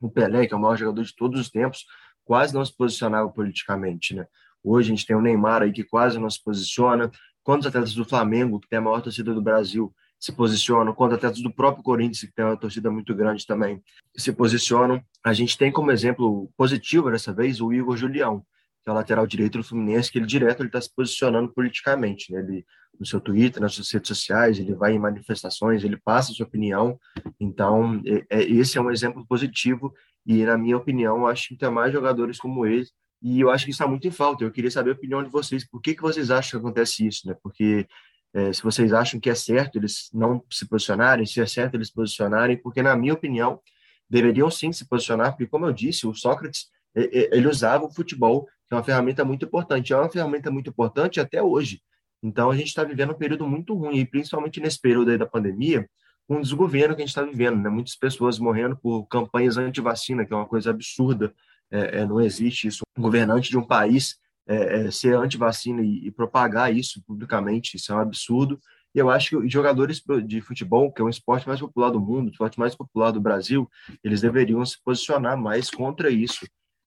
[0.00, 1.84] O Pelé, que é o maior jogador de todos os tempos,
[2.24, 4.26] quase não se posicionava politicamente, né?
[4.62, 7.10] Hoje a gente tem o Neymar aí que quase não se posiciona,
[7.42, 11.40] quantos atletas do Flamengo, que tem a maior torcida do Brasil, se posicionam, quantos atletas
[11.40, 13.82] do próprio Corinthians, que tem uma torcida muito grande também,
[14.16, 15.00] se posicionam.
[15.24, 18.44] A gente tem como exemplo positivo dessa vez o Igor Julião,
[18.86, 22.38] que é o lateral direito do Fluminense, que ele direto está se posicionando politicamente, né?
[22.38, 22.64] Ele
[22.98, 26.98] no seu Twitter, nas suas redes sociais, ele vai em manifestações, ele passa sua opinião.
[27.38, 29.92] Então, é, é, esse é um exemplo positivo
[30.24, 32.86] e, na minha opinião, acho que tem mais jogadores como ele
[33.20, 34.44] e eu acho que está muito em falta.
[34.44, 35.68] Eu queria saber a opinião de vocês.
[35.68, 37.26] Por que, que vocês acham que acontece isso?
[37.26, 37.34] Né?
[37.42, 37.86] Porque
[38.32, 41.90] é, se vocês acham que é certo eles não se posicionarem, se é certo eles
[41.90, 43.60] posicionarem, porque, na minha opinião,
[44.08, 48.74] deveriam sim se posicionar, porque, como eu disse, o Sócrates ele usava o futebol, que
[48.74, 49.92] é uma ferramenta muito importante.
[49.92, 51.80] É uma ferramenta muito importante até hoje.
[52.22, 55.26] Então, a gente está vivendo um período muito ruim, e principalmente nesse período aí da
[55.26, 55.88] pandemia,
[56.26, 57.68] com um desgoverno que a gente está vivendo, né?
[57.68, 61.32] Muitas pessoas morrendo por campanhas anti-vacina, que é uma coisa absurda
[61.70, 62.82] é, é, não existe isso.
[62.96, 67.92] Um governante de um país é, é ser anti-vacina e, e, propagar isso publicamente, isso
[67.92, 68.58] é um absurdo.
[68.94, 72.28] E eu acho que jogadores de futebol, que é o esporte mais popular do mundo,
[72.28, 73.68] o esporte mais popular do Brasil,
[74.02, 76.46] eles deveriam se posicionar mais contra isso,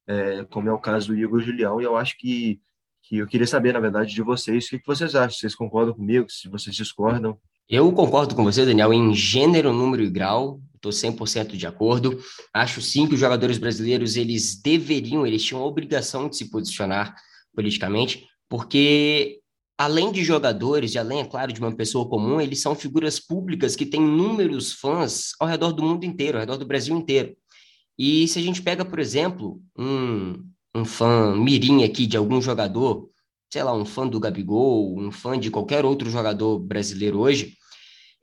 [0.09, 1.79] é, como é o caso do Igor Julião.
[1.79, 2.59] E eu acho que,
[3.03, 5.37] que eu queria saber, na verdade, de vocês, o que, vocês acham?
[5.37, 6.29] Vocês concordam comigo?
[6.29, 7.37] Se vocês discordam?
[7.69, 10.59] Eu concordo com você, Daniel, em gênero, número e grau.
[10.75, 12.19] Estou 100% de acordo.
[12.51, 17.13] Acho sim que os jogadores brasileiros eles deveriam, eles tinham a obrigação de se posicionar
[17.53, 19.39] politicamente, porque
[19.77, 23.75] além de jogadores, e além, é claro, de uma pessoa comum, eles são figuras públicas
[23.75, 27.35] que têm inúmeros fãs ao redor do mundo inteiro, ao redor do Brasil inteiro.
[27.99, 30.41] E se a gente pega, por exemplo, um,
[30.73, 33.09] um fã mirim aqui de algum jogador,
[33.51, 37.57] sei lá, um fã do Gabigol, um fã de qualquer outro jogador brasileiro hoje,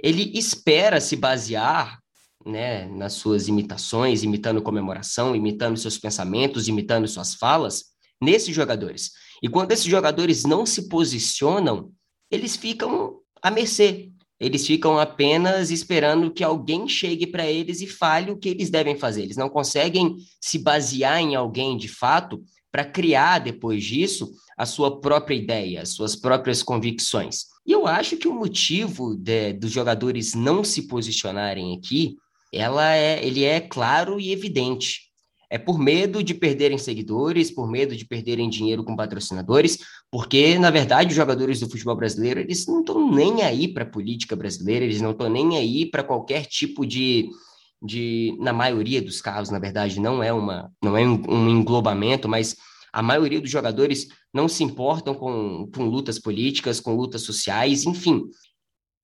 [0.03, 2.01] ele espera se basear
[2.47, 7.85] né, nas suas imitações, imitando comemoração, imitando seus pensamentos, imitando suas falas,
[8.19, 9.11] nesses jogadores.
[9.43, 11.93] E quando esses jogadores não se posicionam,
[12.31, 14.11] eles ficam à mercê.
[14.39, 18.97] Eles ficam apenas esperando que alguém chegue para eles e fale o que eles devem
[18.97, 19.23] fazer.
[19.23, 25.01] Eles não conseguem se basear em alguém de fato para criar, depois disso, a sua
[25.01, 27.47] própria ideia, as suas próprias convicções.
[27.67, 32.17] E eu acho que o motivo de, dos jogadores não se posicionarem aqui
[32.53, 35.07] ela é, ele é claro e evidente.
[35.49, 39.79] É por medo de perderem seguidores, por medo de perderem dinheiro com patrocinadores,
[40.11, 43.91] porque, na verdade, os jogadores do futebol brasileiro, eles não estão nem aí para a
[43.91, 47.29] política brasileira, eles não estão nem aí para qualquer tipo de,
[47.83, 52.57] de, na maioria dos casos, na verdade, não é, uma, não é um englobamento, mas
[52.93, 58.23] a maioria dos jogadores não se importam com, com lutas políticas, com lutas sociais, enfim,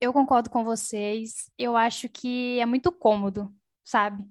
[0.03, 1.49] eu concordo com vocês.
[1.57, 3.49] Eu acho que é muito cômodo,
[3.85, 4.21] sabe?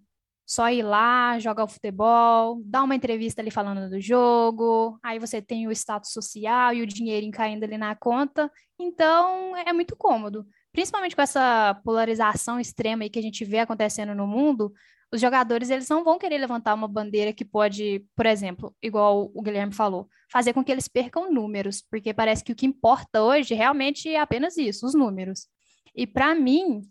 [0.52, 5.40] Só ir lá, jogar o futebol, dar uma entrevista ali falando do jogo, aí você
[5.40, 8.52] tem o status social e o dinheirinho caindo ali na conta.
[8.78, 10.46] Então, é muito cômodo.
[10.70, 14.70] Principalmente com essa polarização extrema aí que a gente vê acontecendo no mundo,
[15.10, 19.40] os jogadores eles não vão querer levantar uma bandeira que pode, por exemplo, igual o
[19.40, 23.54] Guilherme falou, fazer com que eles percam números, porque parece que o que importa hoje
[23.54, 25.46] realmente é apenas isso, os números.
[25.96, 26.82] E para mim,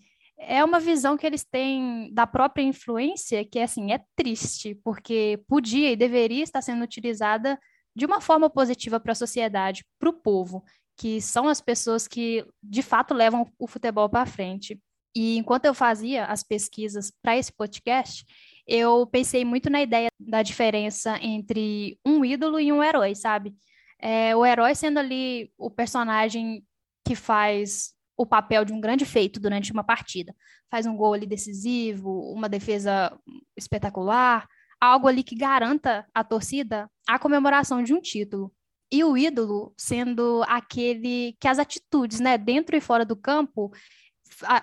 [0.43, 5.91] é uma visão que eles têm da própria influência que assim é triste, porque podia
[5.91, 7.59] e deveria estar sendo utilizada
[7.95, 10.63] de uma forma positiva para a sociedade, para o povo,
[10.97, 14.79] que são as pessoas que de fato levam o futebol para frente.
[15.15, 18.25] E enquanto eu fazia as pesquisas para esse podcast,
[18.65, 23.53] eu pensei muito na ideia da diferença entre um ídolo e um herói, sabe?
[23.99, 26.65] É, o herói sendo ali o personagem
[27.05, 30.35] que faz o papel de um grande feito durante uma partida.
[30.69, 33.11] Faz um gol ali decisivo, uma defesa
[33.57, 34.47] espetacular,
[34.79, 38.53] algo ali que garanta à torcida a comemoração de um título.
[38.91, 43.71] E o ídolo sendo aquele que as atitudes, né, dentro e fora do campo,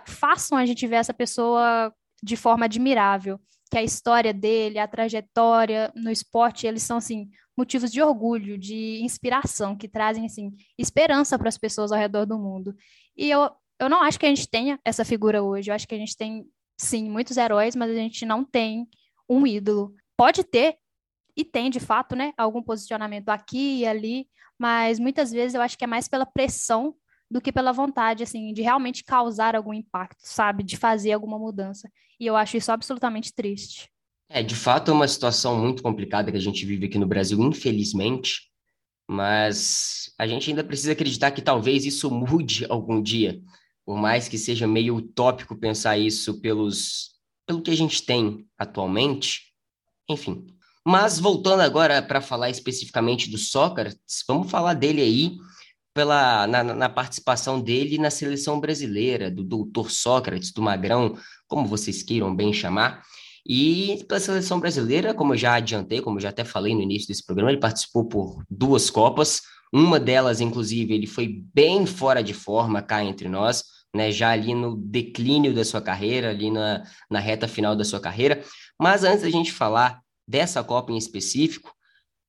[0.07, 1.93] façam a gente ver essa pessoa
[2.23, 3.41] de forma admirável,
[3.73, 7.29] que a história dele, a trajetória no esporte, eles são assim
[7.59, 12.39] motivos de orgulho, de inspiração, que trazem assim esperança para as pessoas ao redor do
[12.39, 12.73] mundo.
[13.19, 13.51] E eu,
[13.81, 15.71] eu não acho que a gente tenha essa figura hoje.
[15.71, 16.47] Eu acho que a gente tem
[16.79, 18.87] sim, muitos heróis, mas a gente não tem
[19.29, 19.93] um ídolo.
[20.17, 20.77] Pode ter,
[21.37, 25.77] e tem de fato, né, algum posicionamento aqui e ali, mas muitas vezes eu acho
[25.77, 26.95] que é mais pela pressão
[27.31, 31.91] do que pela vontade, assim, de realmente causar algum impacto, sabe, de fazer alguma mudança.
[32.19, 33.91] E eu acho isso absolutamente triste.
[34.31, 37.39] É, de fato é uma situação muito complicada que a gente vive aqui no Brasil,
[37.43, 38.51] infelizmente,
[39.09, 43.41] mas a gente ainda precisa acreditar que talvez isso mude algum dia,
[43.85, 47.13] por mais que seja meio utópico pensar isso pelos,
[47.47, 49.45] pelo que a gente tem atualmente,
[50.09, 50.47] enfim.
[50.85, 55.37] Mas voltando agora para falar especificamente do Sócrates, vamos falar dele aí
[55.95, 62.03] pela, na, na, participação dele na seleção brasileira, do doutor Sócrates, do Magrão, como vocês
[62.03, 63.03] queiram bem chamar.
[63.49, 67.09] E pela seleção brasileira, como eu já adiantei, como eu já até falei no início
[67.09, 69.41] desse programa, ele participou por duas Copas.
[69.73, 74.11] Uma delas, inclusive, ele foi bem fora de forma cá entre nós, né?
[74.13, 78.43] Já ali no declínio da sua carreira, ali na, na reta final da sua carreira.
[78.79, 81.73] Mas antes da gente falar dessa Copa em específico,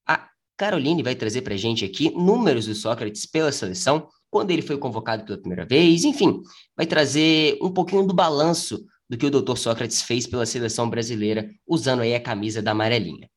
[0.08, 4.62] a Caroline vai trazer para a gente aqui números do Sócrates pela seleção, quando ele
[4.62, 6.42] foi convocado pela primeira vez, enfim,
[6.78, 9.58] vai trazer um pouquinho do balanço do que o Dr.
[9.58, 13.30] Sócrates fez pela seleção brasileira, usando aí a camisa da amarelinha.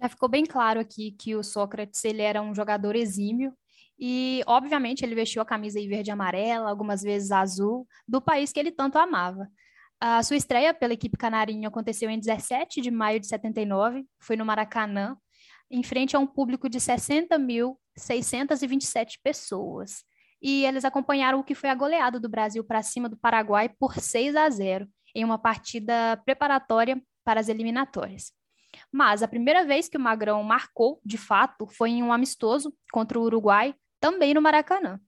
[0.00, 3.52] Já ficou bem claro aqui que o Sócrates ele era um jogador exímio
[3.98, 8.60] e, obviamente, ele vestiu a camisa verde e amarela, algumas vezes azul, do país que
[8.60, 9.48] ele tanto amava.
[10.00, 14.44] A sua estreia pela equipe canarinho aconteceu em 17 de maio de 79, foi no
[14.44, 15.16] Maracanã,
[15.68, 20.04] em frente a um público de 60.627 pessoas.
[20.40, 23.98] E eles acompanharam o que foi a goleada do Brasil para cima do Paraguai por
[23.98, 28.32] 6 a 0 em uma partida preparatória para as eliminatórias.
[28.92, 33.18] Mas a primeira vez que o Magrão marcou, de fato, foi em um amistoso contra
[33.18, 35.00] o Uruguai, também no Maracanã.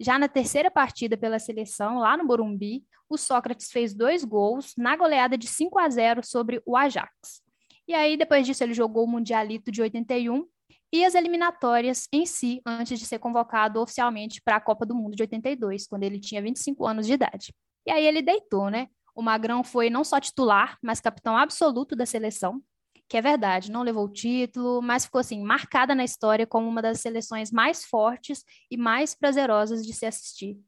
[0.00, 4.96] Já na terceira partida pela seleção, lá no Morumbi, o Sócrates fez dois gols na
[4.96, 7.42] goleada de 5 a 0 sobre o Ajax.
[7.86, 10.46] E aí, depois disso, ele jogou o Mundialito de 81
[10.92, 15.14] e as eliminatórias em si, antes de ser convocado oficialmente para a Copa do Mundo
[15.14, 17.54] de 82, quando ele tinha 25 anos de idade.
[17.86, 18.88] E aí ele deitou, né?
[19.14, 22.60] O Magrão foi não só titular, mas capitão absoluto da seleção,
[23.08, 26.82] que é verdade, não levou o título, mas ficou assim marcada na história como uma
[26.82, 30.58] das seleções mais fortes e mais prazerosas de se assistir.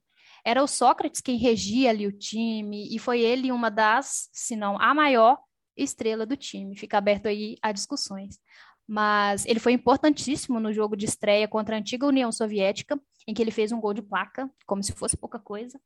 [0.44, 4.80] Era o Sócrates quem regia ali o time e foi ele uma das, se não
[4.80, 5.38] a maior
[5.76, 6.76] estrela do time.
[6.76, 8.38] Fica aberto aí a discussões.
[8.86, 13.42] Mas ele foi importantíssimo no jogo de estreia contra a antiga União Soviética, em que
[13.42, 15.80] ele fez um gol de placa, como se fosse pouca coisa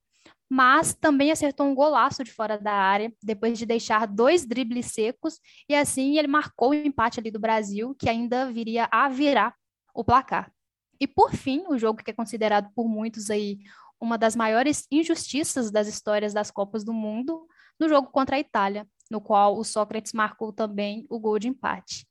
[0.49, 5.39] mas também acertou um golaço de fora da área, depois de deixar dois dribles secos,
[5.69, 9.55] e assim ele marcou o empate ali do Brasil, que ainda viria a virar
[9.95, 10.53] o placar.
[11.01, 13.59] E por fim, o jogo que é considerado por muitos aí
[14.01, 17.47] uma das maiores injustiças das histórias das Copas do Mundo,
[17.79, 22.07] no jogo contra a Itália, no qual o Sócrates marcou também o gol de empate.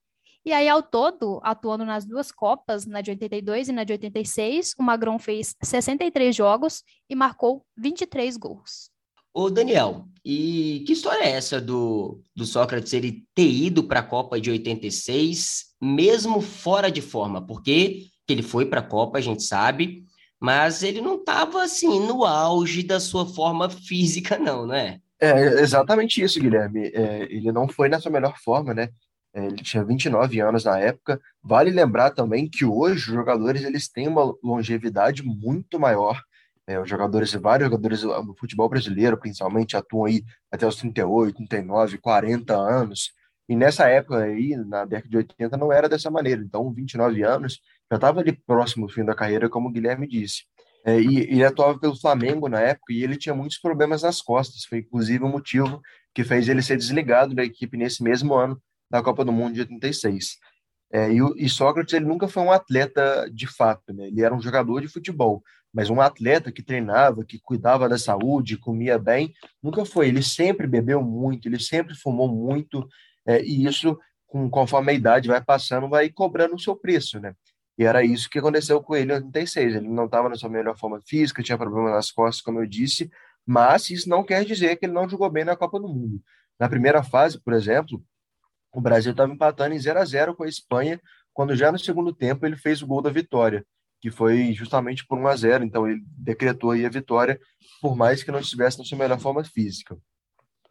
[0.49, 4.73] E aí, ao todo, atuando nas duas Copas, na de 82 e na de 86,
[4.79, 8.89] o Magrão fez 63 jogos e marcou 23 gols.
[9.31, 14.03] Ô, Daniel, e que história é essa do, do Sócrates ele ter ido para a
[14.03, 17.45] Copa de 86, mesmo fora de forma?
[17.45, 20.03] Porque ele foi para a Copa, a gente sabe,
[20.39, 24.99] mas ele não estava assim no auge da sua forma física, não, não é?
[25.19, 26.87] É exatamente isso, Guilherme.
[26.87, 28.89] É, ele não foi na sua melhor forma, né?
[29.33, 31.19] É, ele tinha 29 anos na época.
[31.43, 36.21] Vale lembrar também que hoje os jogadores eles têm uma longevidade muito maior.
[36.67, 41.97] É, os jogadores, vários jogadores no futebol brasileiro, principalmente, atuam aí até os 38, 39,
[41.97, 43.11] 40 anos.
[43.47, 46.41] E nessa época aí, na década de 80, não era dessa maneira.
[46.41, 47.59] Então, 29 anos,
[47.91, 50.43] já estava ali próximo do fim da carreira, como o Guilherme disse.
[50.85, 54.63] É, e ele atuava pelo Flamengo na época e ele tinha muitos problemas nas costas.
[54.65, 55.81] Foi inclusive o motivo
[56.13, 59.61] que fez ele ser desligado da equipe nesse mesmo ano, da Copa do Mundo de
[59.61, 60.37] 86.
[60.91, 64.07] É, e, e Sócrates ele nunca foi um atleta de fato, né?
[64.07, 68.57] ele era um jogador de futebol, mas um atleta que treinava, que cuidava da saúde,
[68.57, 70.07] comia bem, nunca foi.
[70.07, 72.87] Ele sempre bebeu muito, ele sempre fumou muito,
[73.25, 77.35] é, e isso, com, conforme a idade vai passando, vai cobrando o seu preço, né?
[77.77, 79.75] E era isso que aconteceu com ele em 86.
[79.75, 83.09] Ele não estava na sua melhor forma física, tinha problema nas costas, como eu disse,
[83.45, 86.21] mas isso não quer dizer que ele não jogou bem na Copa do Mundo.
[86.59, 88.03] Na primeira fase, por exemplo,
[88.71, 90.99] o Brasil estava empatando em 0 a 0 com a Espanha,
[91.33, 93.65] quando já no segundo tempo ele fez o gol da vitória,
[94.01, 97.39] que foi justamente por 1 a 0 então ele decretou aí a vitória,
[97.81, 99.97] por mais que não estivesse na sua melhor forma física.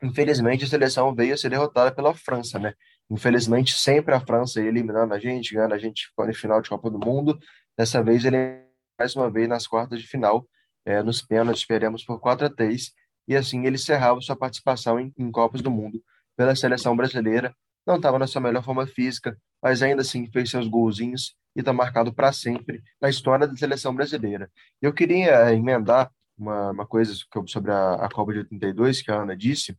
[0.03, 2.73] Infelizmente, a seleção veio a ser derrotada pela França, né?
[3.11, 6.99] Infelizmente, sempre a França eliminando a gente, ganhando a gente no final de Copa do
[6.99, 7.37] Mundo.
[7.77, 8.69] Dessa vez, ele
[8.99, 10.47] mais uma vez nas quartas de final,
[10.85, 12.93] é, nos pênaltis, perdemos por 4 a 3
[13.29, 16.03] e assim ele encerrava sua participação em, em Copas do Mundo
[16.37, 17.55] pela seleção brasileira.
[17.89, 21.73] Não estava na sua melhor forma física, mas ainda assim fez seus golzinhos e está
[21.73, 24.51] marcado para sempre na história da seleção brasileira.
[24.83, 27.15] Eu queria emendar uma, uma coisa
[27.47, 29.75] sobre a, a Copa de 82, que a Ana disse.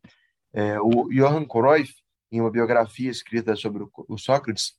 [0.52, 1.94] É, o Johan Cruyff,
[2.32, 4.74] em uma biografia escrita sobre o, o Sócrates,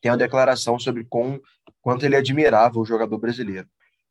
[0.00, 1.40] tem uma declaração sobre com,
[1.80, 3.68] quanto ele admirava o jogador brasileiro.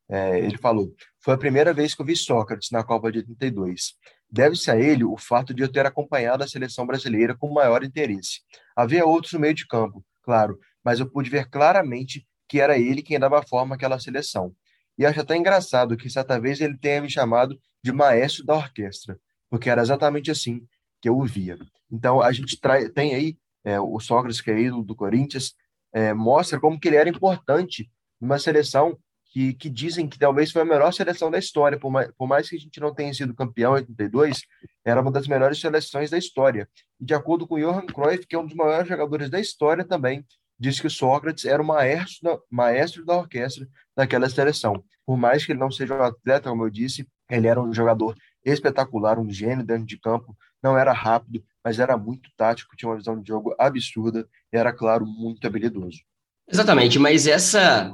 [0.10, 3.96] É, ele falou: Foi a primeira vez que eu vi Sócrates na Copa de 82.
[4.30, 8.42] Deve-se a ele o fato de eu ter acompanhado a seleção brasileira com maior interesse.
[8.76, 13.02] Havia outros no meio de campo, claro, mas eu pude ver claramente que era ele
[13.02, 14.54] quem dava forma àquela seleção.
[14.98, 19.20] E acho até engraçado que certa vez ele tenha me chamado de maestro da orquestra,
[19.50, 20.66] porque era exatamente assim
[21.02, 21.58] que eu o via.
[21.92, 22.60] Então a gente
[22.94, 25.54] tem aí é, o Sócrates, que é ídolo do Corinthians,
[25.94, 27.90] é, mostra como que ele era importante
[28.20, 28.98] numa seleção
[29.36, 32.50] que, que dizem que talvez foi a melhor seleção da história, por mais, por mais
[32.50, 34.44] que a gente não tenha sido campeão em 82,
[34.86, 36.70] era uma das melhores seleções da história.
[36.98, 40.26] E de acordo com Johan Cruyff, que é um dos maiores jogadores da história também,
[40.58, 44.82] diz que Sócrates era o maestro da, maestro da orquestra daquela seleção.
[45.06, 48.16] Por mais que ele não seja um atleta, como eu disse, ele era um jogador
[48.42, 50.34] espetacular, um gênio dentro de campo,
[50.64, 54.72] não era rápido, mas era muito tático, tinha uma visão de jogo absurda e era,
[54.72, 56.00] claro, muito habilidoso.
[56.48, 57.94] Exatamente, mas essa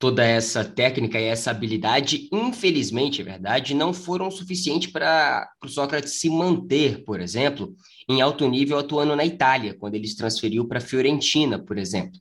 [0.00, 6.18] toda essa técnica e essa habilidade, infelizmente, é verdade, não foram suficientes para o Sócrates
[6.18, 7.74] se manter, por exemplo,
[8.08, 12.18] em alto nível atuando na Itália, quando ele se transferiu para a Fiorentina, por exemplo.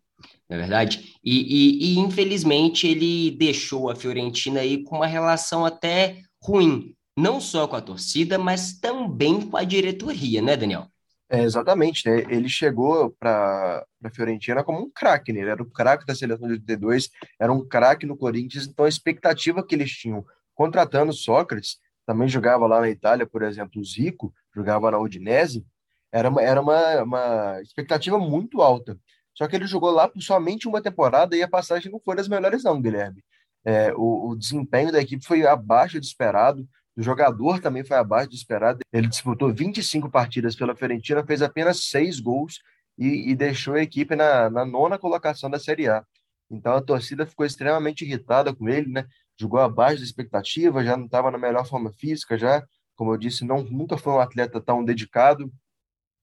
[0.49, 1.15] Não é verdade?
[1.23, 7.39] E, e, e, infelizmente ele deixou a Fiorentina aí com uma relação até ruim, não
[7.39, 10.87] só com a torcida, mas também com a diretoria, né, Daniel?
[11.31, 12.25] É, exatamente, né?
[12.27, 15.41] Ele chegou para a Fiorentina como um craque, né?
[15.41, 17.09] Ele era o craque da seleção de 82,
[17.39, 20.25] era um craque no Corinthians, então a expectativa que eles tinham
[20.55, 25.63] contratando Sócrates, também jogava lá na Itália, por exemplo, o Zico, jogava na Udinese,
[26.11, 28.97] era uma, era uma, uma expectativa muito alta.
[29.35, 32.27] Só que ele jogou lá por somente uma temporada e a passagem não foi das
[32.27, 33.23] melhores, não, Guilherme.
[33.63, 36.67] É, o, o desempenho da equipe foi abaixo do esperado,
[36.99, 38.79] o jogador também foi abaixo do esperado.
[38.91, 42.59] Ele disputou 25 partidas pela Fiorentina, fez apenas seis gols
[42.97, 46.03] e, e deixou a equipe na, na, nona colocação da Série A.
[46.51, 49.05] Então a torcida ficou extremamente irritada com ele, né?
[49.39, 52.61] Jogou abaixo da expectativa, já não estava na melhor forma física, já,
[52.97, 55.49] como eu disse, não nunca foi um atleta tão dedicado.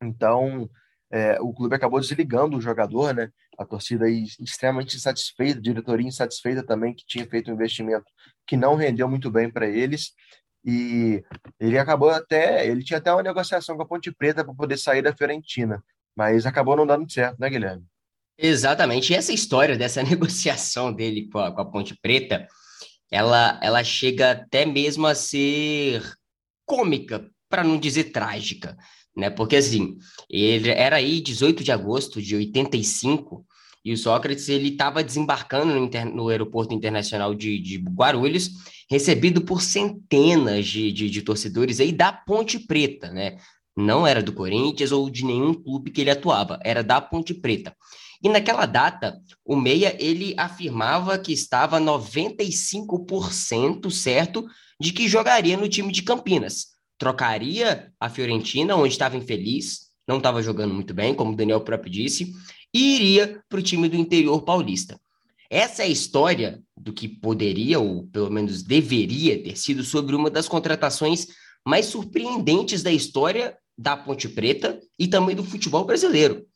[0.02, 0.68] Então
[1.10, 3.30] é, o clube acabou desligando o jogador, né?
[3.56, 8.04] A torcida aí extremamente insatisfeita, diretoria insatisfeita também, que tinha feito um investimento
[8.46, 10.12] que não rendeu muito bem para eles.
[10.66, 11.22] E
[11.60, 15.00] ele acabou até, ele tinha até uma negociação com a Ponte Preta para poder sair
[15.00, 15.80] da Fiorentina,
[16.16, 17.84] mas acabou não dando certo, né, Guilherme?
[18.36, 19.12] Exatamente.
[19.12, 22.48] E essa história dessa negociação dele com a, com a Ponte Preta,
[23.10, 26.02] ela, ela chega até mesmo a ser
[26.66, 28.76] cômica, para não dizer trágica,
[29.16, 29.30] né?
[29.30, 29.96] Porque assim,
[30.28, 33.46] ele era aí 18 de agosto de 85
[33.86, 36.04] e o Sócrates ele estava desembarcando no, inter...
[36.04, 38.50] no, aeroporto internacional de, de, Guarulhos,
[38.90, 43.38] recebido por centenas de, de, de, torcedores aí da Ponte Preta, né?
[43.76, 47.76] Não era do Corinthians ou de nenhum clube que ele atuava, era da Ponte Preta.
[48.20, 54.44] E naquela data, o Meia ele afirmava que estava 95% certo
[54.80, 56.74] de que jogaria no time de Campinas.
[56.98, 61.92] Trocaria a Fiorentina, onde estava infeliz, não estava jogando muito bem, como o Daniel próprio
[61.92, 62.32] disse,
[62.76, 65.00] e iria para o time do interior paulista.
[65.48, 70.28] Essa é a história do que poderia, ou pelo menos deveria ter sido, sobre uma
[70.28, 71.28] das contratações
[71.64, 76.46] mais surpreendentes da história da Ponte Preta e também do futebol brasileiro.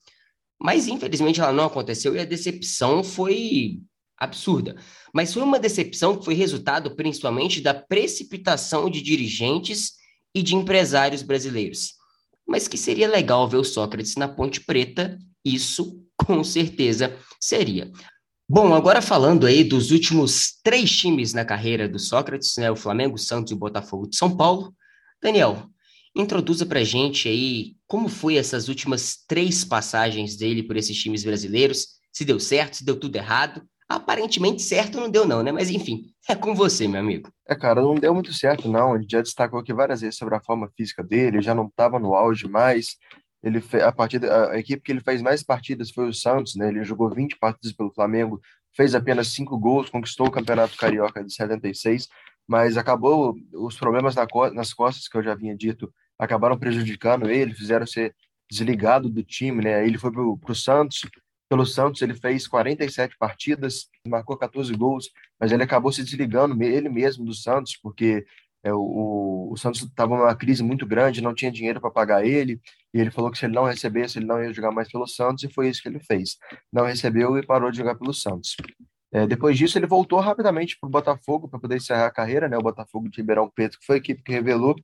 [0.61, 3.81] Mas infelizmente ela não aconteceu e a decepção foi
[4.18, 4.77] absurda.
[5.14, 9.93] Mas foi uma decepção que foi resultado principalmente da precipitação de dirigentes
[10.35, 11.95] e de empresários brasileiros.
[12.47, 17.91] Mas que seria legal ver o Sócrates na Ponte Preta, isso com certeza seria.
[18.49, 23.16] Bom, agora falando aí dos últimos três times na carreira do Sócrates, né, o Flamengo,
[23.16, 24.75] Santos e o Botafogo de São Paulo.
[25.23, 25.68] Daniel,
[26.16, 32.01] introduza para gente aí como foi essas últimas três passagens dele por esses times brasileiros,
[32.12, 33.62] se deu certo, se deu tudo errado.
[33.89, 35.51] Aparentemente certo não deu não, né?
[35.51, 37.33] Mas enfim, é com você, meu amigo.
[37.49, 38.95] É, cara, não deu muito certo não.
[38.95, 41.99] A gente já destacou aqui várias vezes sobre a forma física dele, já não estava
[41.99, 42.97] no auge mais.
[43.43, 46.68] Ele a partida, a equipe que ele fez mais partidas foi o Santos, né?
[46.68, 48.41] Ele jogou 20 partidas pelo Flamengo,
[48.76, 52.09] fez apenas cinco gols, conquistou o Campeonato Carioca de 76,
[52.47, 57.55] mas acabou os problemas na, nas costas que eu já vinha dito acabaram prejudicando ele,
[57.55, 58.14] fizeram ser
[58.51, 59.86] desligado do time, né?
[59.86, 61.09] Ele foi para o Santos,
[61.49, 66.88] pelo Santos ele fez 47 partidas, marcou 14 gols, mas ele acabou se desligando ele
[66.88, 68.24] mesmo do Santos porque
[68.62, 72.61] É, o, o Santos estava numa crise muito grande, não tinha dinheiro para pagar ele,
[72.93, 75.45] e ele falou que se ele não recebesse, ele não ia jogar mais pelo Santos,
[75.45, 76.36] e foi isso que ele fez.
[76.72, 78.57] Não recebeu e parou de jogar pelo Santos.
[79.12, 82.57] É, depois disso, ele voltou rapidamente para o Botafogo para poder encerrar a carreira, né?
[82.57, 84.76] O Botafogo de Ribeirão Preto, que foi a equipe que revelou.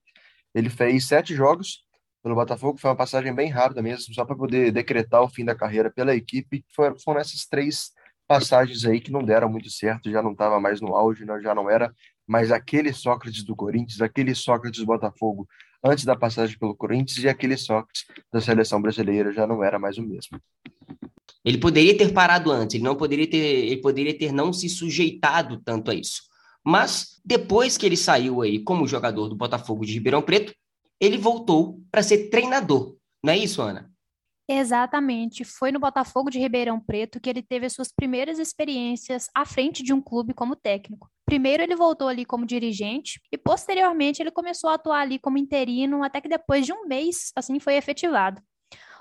[0.55, 1.85] Ele fez sete jogos
[2.23, 5.55] pelo Botafogo, foi uma passagem bem rápida mesmo, só para poder decretar o fim da
[5.55, 6.65] carreira pela equipe.
[6.75, 7.93] Foram, foram essas três
[8.27, 11.41] passagens aí que não deram muito certo, já não estava mais no auge, né?
[11.41, 11.95] já não era
[12.27, 15.47] mais aquele Sócrates do Corinthians, aquele Sócrates do Botafogo
[15.87, 19.99] antes da passagem pelo Corinthians e aquele Sócrates da seleção brasileira já não era mais
[19.99, 20.41] o mesmo.
[21.45, 25.61] Ele poderia ter parado antes, ele não poderia ter, ele poderia ter não se sujeitado
[25.65, 26.23] tanto a isso.
[26.65, 30.53] Mas depois que ele saiu aí como jogador do Botafogo de Ribeirão Preto,
[31.01, 32.97] ele voltou para ser treinador.
[33.23, 33.91] Não é isso, Ana?
[34.49, 35.45] Exatamente.
[35.45, 39.83] Foi no Botafogo de Ribeirão Preto que ele teve as suas primeiras experiências à frente
[39.83, 41.11] de um clube como técnico.
[41.25, 46.05] Primeiro ele voltou ali como dirigente e posteriormente ele começou a atuar ali como interino
[46.05, 48.41] até que depois de um mês assim foi efetivado.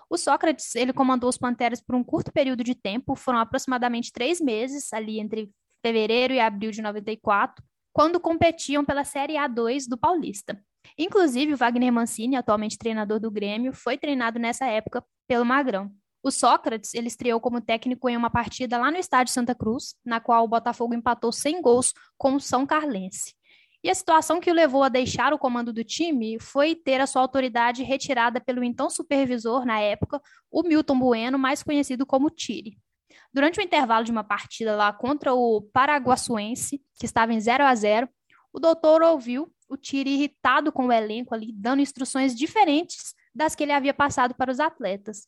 [0.10, 4.42] O Sócrates ele comandou os Panteras por um curto período de tempo, foram aproximadamente três
[4.42, 5.52] meses ali entre
[5.86, 10.60] fevereiro e abril de 94, quando competiam pela Série A2 do Paulista.
[10.98, 15.92] Inclusive, o Wagner Mancini, atualmente treinador do Grêmio, foi treinado nessa época pelo Magrão.
[16.24, 20.20] O Sócrates, ele estreou como técnico em uma partida lá no estádio Santa Cruz, na
[20.20, 23.36] qual o Botafogo empatou sem gols com o São Carlense.
[23.84, 27.06] E a situação que o levou a deixar o comando do time foi ter a
[27.06, 30.20] sua autoridade retirada pelo então supervisor na época,
[30.50, 32.80] o Milton Bueno, mais conhecido como Tire.
[33.32, 37.76] Durante o intervalo de uma partida lá contra o Paraguaçuense, que estava em 0 a
[37.76, 38.10] 0,
[38.52, 43.64] o doutor ouviu o Tire irritado com o elenco ali, dando instruções diferentes das que
[43.64, 45.28] ele havia passado para os atletas.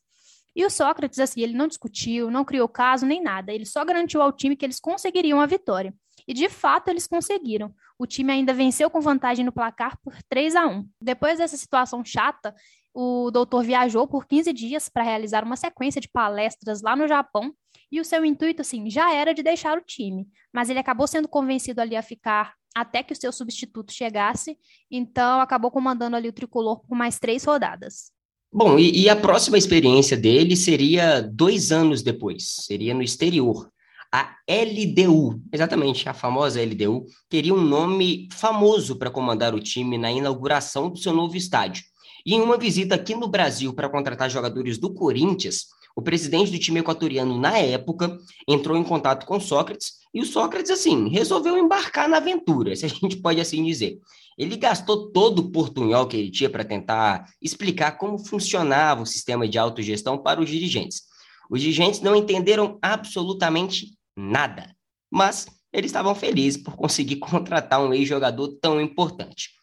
[0.55, 4.22] E o Sócrates, assim, ele não discutiu, não criou caso nem nada, ele só garantiu
[4.22, 5.93] ao time que eles conseguiriam a vitória.
[6.28, 7.74] E de fato eles conseguiram.
[7.99, 10.89] O time ainda venceu com vantagem no placar por 3 a 1.
[11.01, 12.55] Depois dessa situação chata,
[12.93, 17.53] o doutor viajou por 15 dias para realizar uma sequência de palestras lá no Japão,
[17.91, 21.28] e o seu intuito, assim, já era de deixar o time, mas ele acabou sendo
[21.28, 24.57] convencido ali a ficar até que o seu substituto chegasse,
[24.89, 28.11] então acabou comandando ali o tricolor por mais três rodadas.
[28.51, 33.70] Bom, e, e, a próxima experiência dele seria dois anos depois, seria no exterior.
[34.11, 40.11] A LDU, exatamente, a famosa LDU, teria um nome famoso para comandar o time na
[40.11, 41.84] inauguração do seu novo estádio.
[42.26, 45.65] E em uma visita aqui no Brasil para contratar jogadores do Corinthians,
[45.97, 50.69] o presidente do time equatoriano, na época, entrou em contato com Sócrates e o Sócrates,
[50.69, 53.97] assim, resolveu embarcar na aventura, se a gente pode assim dizer.
[54.37, 59.47] Ele gastou todo o portunhol que ele tinha para tentar explicar como funcionava o sistema
[59.47, 61.01] de autogestão para os dirigentes.
[61.49, 64.75] Os dirigentes não entenderam absolutamente nada,
[65.09, 69.57] mas eles estavam felizes por conseguir contratar um ex-jogador tão importante.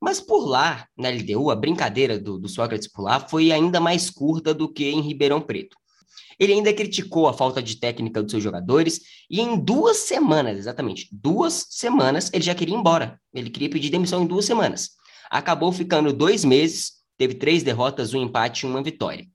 [0.00, 4.10] Mas por lá, na LDU, a brincadeira do, do Sócrates por lá foi ainda mais
[4.10, 5.76] curta do que em Ribeirão Preto.
[6.38, 11.08] Ele ainda criticou a falta de técnica dos seus jogadores e em duas semanas, exatamente,
[11.10, 13.18] duas semanas, ele já queria ir embora.
[13.32, 14.90] Ele queria pedir demissão em duas semanas.
[15.30, 19.26] Acabou ficando dois meses, teve três derrotas, um empate e uma vitória.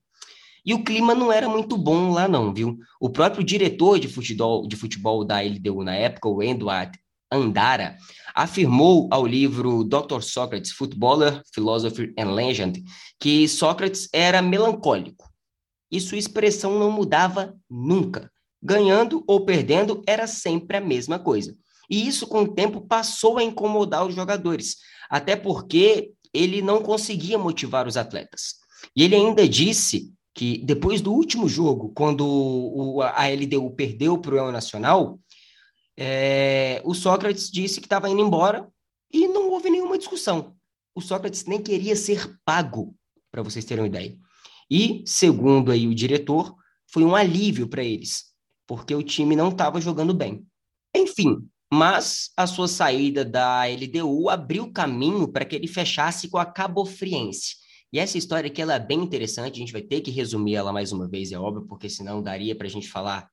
[0.64, 2.78] E o clima não era muito bom lá não, viu?
[2.99, 6.99] O próprio diretor de futebol, de futebol da LDU na época, o Edward
[7.32, 7.97] Andara,
[8.36, 10.21] afirmou ao livro Dr.
[10.21, 12.84] Socrates, Footballer, Philosopher and Legend,
[13.19, 15.32] que Sócrates era melancólico
[15.91, 18.32] e sua expressão não mudava nunca.
[18.63, 21.55] Ganhando ou perdendo era sempre a mesma coisa.
[21.89, 24.77] E isso, com o tempo, passou a incomodar os jogadores,
[25.09, 28.55] até porque ele não conseguia motivar os atletas.
[28.95, 34.38] E ele ainda disse que depois do último jogo, quando a LDU perdeu para o
[34.38, 35.19] El Nacional,
[36.04, 38.68] é, o Sócrates disse que estava indo embora
[39.14, 40.56] e não houve nenhuma discussão.
[40.95, 42.95] O Sócrates nem queria ser pago,
[43.32, 44.18] para vocês terem uma ideia.
[44.68, 46.56] E, segundo aí o diretor,
[46.88, 48.34] foi um alívio para eles,
[48.66, 50.43] porque o time não estava jogando bem.
[50.95, 56.45] Enfim, mas a sua saída da LDU abriu caminho para que ele fechasse com a
[56.47, 57.58] Cabo Friense.
[57.93, 60.74] E essa história aqui ela é bem interessante, a gente vai ter que resumir ela
[60.74, 63.30] mais uma vez, é óbvio, porque senão daria para a gente falar,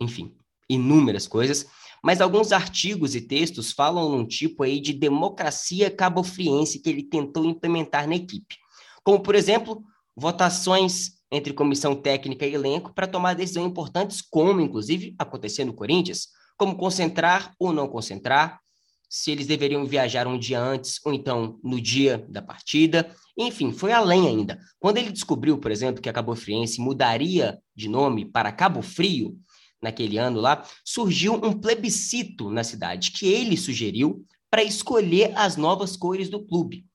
[0.00, 0.34] enfim,
[0.68, 1.66] inúmeras coisas,
[2.02, 7.44] mas alguns artigos e textos falam num tipo aí de democracia cabofriense que ele tentou
[7.44, 8.56] implementar na equipe.
[9.04, 9.82] Como, por exemplo,
[10.16, 16.28] votações entre comissão técnica e elenco para tomar decisões importantes, como, inclusive, aconteceu no Corinthians,
[16.56, 18.60] como concentrar ou não concentrar,
[19.08, 23.14] se eles deveriam viajar um dia antes ou então no dia da partida.
[23.36, 24.58] Enfim, foi além ainda.
[24.78, 29.38] Quando ele descobriu, por exemplo, que a Cabo Friense mudaria de nome para Cabo Frio,
[29.82, 35.96] naquele ano lá, surgiu um plebiscito na cidade que ele sugeriu para escolher as novas
[35.96, 36.86] cores do clube.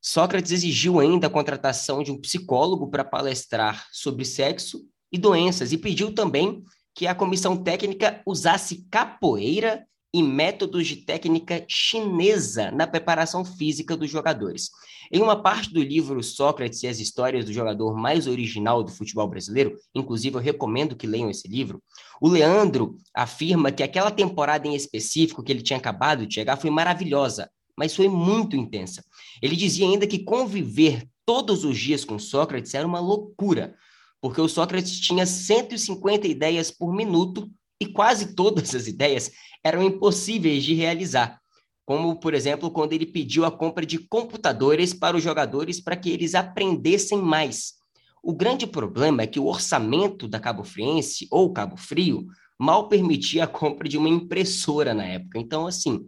[0.00, 4.82] Sócrates exigiu ainda a contratação de um psicólogo para palestrar sobre sexo
[5.12, 6.64] e doenças e pediu também
[6.94, 14.10] que a comissão técnica usasse capoeira e métodos de técnica chinesa na preparação física dos
[14.10, 14.70] jogadores.
[15.12, 19.28] Em uma parte do livro Sócrates e as histórias do jogador mais original do futebol
[19.28, 21.82] brasileiro, inclusive eu recomendo que leiam esse livro,
[22.20, 26.70] o Leandro afirma que aquela temporada em específico que ele tinha acabado de chegar foi
[26.70, 29.04] maravilhosa, mas foi muito intensa.
[29.40, 33.74] Ele dizia ainda que conviver todos os dias com Sócrates era uma loucura,
[34.20, 37.50] porque o Sócrates tinha 150 ideias por minuto
[37.80, 39.30] e quase todas as ideias
[39.64, 41.40] eram impossíveis de realizar.
[41.86, 46.10] Como, por exemplo, quando ele pediu a compra de computadores para os jogadores para que
[46.10, 47.74] eles aprendessem mais.
[48.22, 52.26] O grande problema é que o orçamento da Cabo Friense, ou Cabo Frio,
[52.58, 55.38] mal permitia a compra de uma impressora na época.
[55.38, 56.06] Então, assim,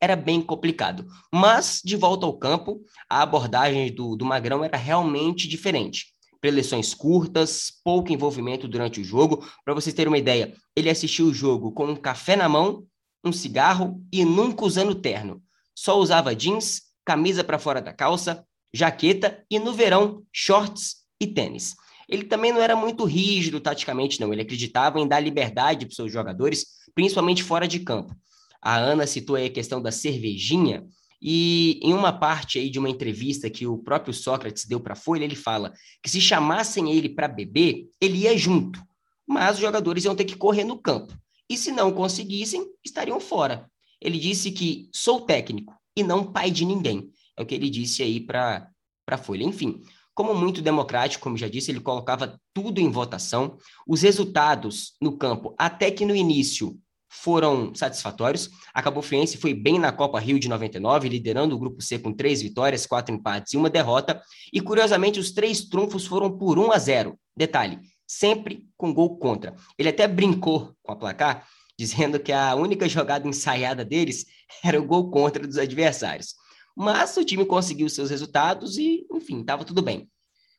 [0.00, 1.06] era bem complicado.
[1.32, 6.13] Mas, de volta ao campo, a abordagem do, do Magrão era realmente diferente.
[6.44, 9.42] Preleções curtas, pouco envolvimento durante o jogo.
[9.64, 12.84] Para vocês terem uma ideia, ele assistiu o jogo com um café na mão,
[13.24, 15.42] um cigarro e nunca usando terno.
[15.74, 21.74] Só usava jeans, camisa para fora da calça, jaqueta e, no verão, shorts e tênis.
[22.06, 24.30] Ele também não era muito rígido taticamente, não.
[24.30, 28.14] Ele acreditava em dar liberdade para seus jogadores, principalmente fora de campo.
[28.60, 30.84] A Ana citou aí a questão da cervejinha,
[31.26, 34.96] e em uma parte aí de uma entrevista que o próprio Sócrates deu para a
[34.96, 35.72] Folha, ele fala
[36.02, 38.78] que se chamassem ele para beber, ele ia junto,
[39.26, 41.16] mas os jogadores iam ter que correr no campo.
[41.48, 43.70] E se não conseguissem, estariam fora.
[44.02, 47.10] Ele disse que sou técnico e não pai de ninguém.
[47.38, 48.68] É o que ele disse aí para
[49.08, 49.44] a Folha.
[49.44, 49.80] Enfim,
[50.14, 53.56] como muito democrático, como já disse, ele colocava tudo em votação.
[53.86, 56.78] Os resultados no campo, até que no início
[57.22, 58.50] foram satisfatórios.
[58.72, 62.12] A Cabo Friense foi bem na Copa Rio de 99, liderando o grupo C com
[62.12, 64.20] três vitórias, quatro empates e uma derrota.
[64.52, 67.18] E curiosamente, os três trunfos foram por 1 a 0.
[67.36, 69.54] Detalhe: sempre com gol contra.
[69.78, 71.46] Ele até brincou com a placar,
[71.78, 74.26] dizendo que a única jogada ensaiada deles
[74.62, 76.34] era o gol contra dos adversários.
[76.76, 80.10] Mas o time conseguiu seus resultados e, enfim, estava tudo bem.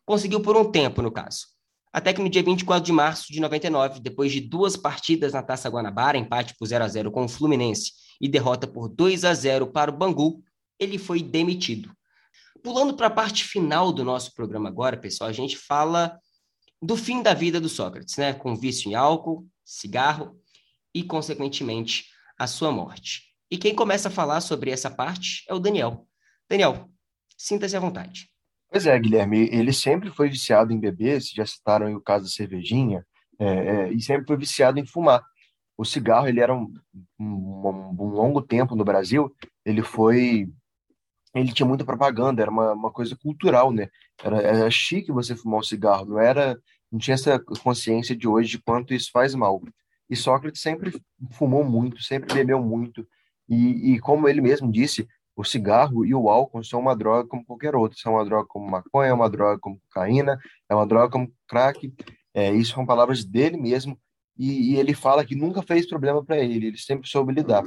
[0.06, 1.55] Conseguiu por um tempo, no caso.
[1.96, 5.70] Até que no dia 24 de março de 99, depois de duas partidas na Taça
[5.70, 9.68] Guanabara, empate por 0 a 0 com o Fluminense e derrota por 2 a 0
[9.68, 10.44] para o Bangu,
[10.78, 11.90] ele foi demitido.
[12.62, 16.20] Pulando para a parte final do nosso programa agora, pessoal, a gente fala
[16.82, 18.34] do fim da vida do Sócrates, né?
[18.34, 20.38] Com vício em álcool, cigarro
[20.94, 23.22] e, consequentemente, a sua morte.
[23.50, 26.06] E quem começa a falar sobre essa parte é o Daniel.
[26.50, 26.90] Daniel,
[27.38, 28.35] sinta-se à vontade.
[28.70, 33.06] Pois é, Guilherme, ele sempre foi viciado em beber, já citaram o caso da cervejinha,
[33.40, 35.24] é, é, e sempre foi viciado em fumar.
[35.78, 36.74] O cigarro, ele era um,
[37.20, 39.34] um, um, longo tempo no Brasil,
[39.66, 40.50] ele foi,
[41.34, 43.90] ele tinha muita propaganda, era uma, uma coisa cultural, né?
[44.24, 46.58] Era, era chique você fumar um cigarro, não era,
[46.92, 49.62] não tinha essa consciência de hoje de quanto isso faz mal.
[50.10, 50.94] E Sócrates sempre
[51.32, 53.06] fumou muito, sempre bebeu muito,
[53.50, 57.46] e, e como ele mesmo disse, o cigarro e o álcool são uma droga como
[57.46, 57.98] qualquer outra.
[58.00, 61.94] São uma droga como maconha, é uma droga como cocaína, é uma droga como crack.
[62.34, 64.00] É, isso são palavras dele mesmo.
[64.38, 67.64] E, e ele fala que nunca fez problema para ele, ele sempre soube lidar.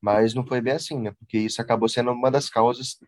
[0.00, 1.12] Mas não foi bem assim, né?
[1.18, 2.98] Porque isso acabou sendo uma das causas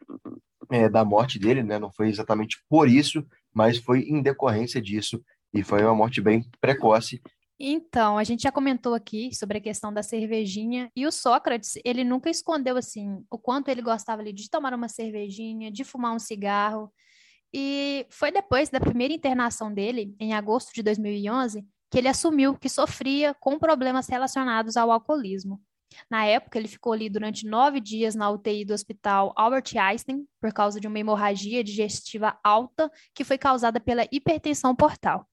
[0.70, 1.78] é, da morte dele, né?
[1.78, 5.22] Não foi exatamente por isso, mas foi em decorrência disso.
[5.52, 7.20] E foi uma morte bem precoce
[7.58, 12.04] então, a gente já comentou aqui sobre a questão da cervejinha e o Sócrates, ele
[12.04, 16.18] nunca escondeu assim o quanto ele gostava ali de tomar uma cervejinha, de fumar um
[16.20, 16.92] cigarro.
[17.52, 22.68] E foi depois da primeira internação dele, em agosto de 2011, que ele assumiu que
[22.68, 25.60] sofria com problemas relacionados ao alcoolismo.
[26.10, 30.52] Na época, ele ficou ali durante nove dias na UTI do hospital Albert Einstein por
[30.52, 35.26] causa de uma hemorragia digestiva alta que foi causada pela hipertensão portal.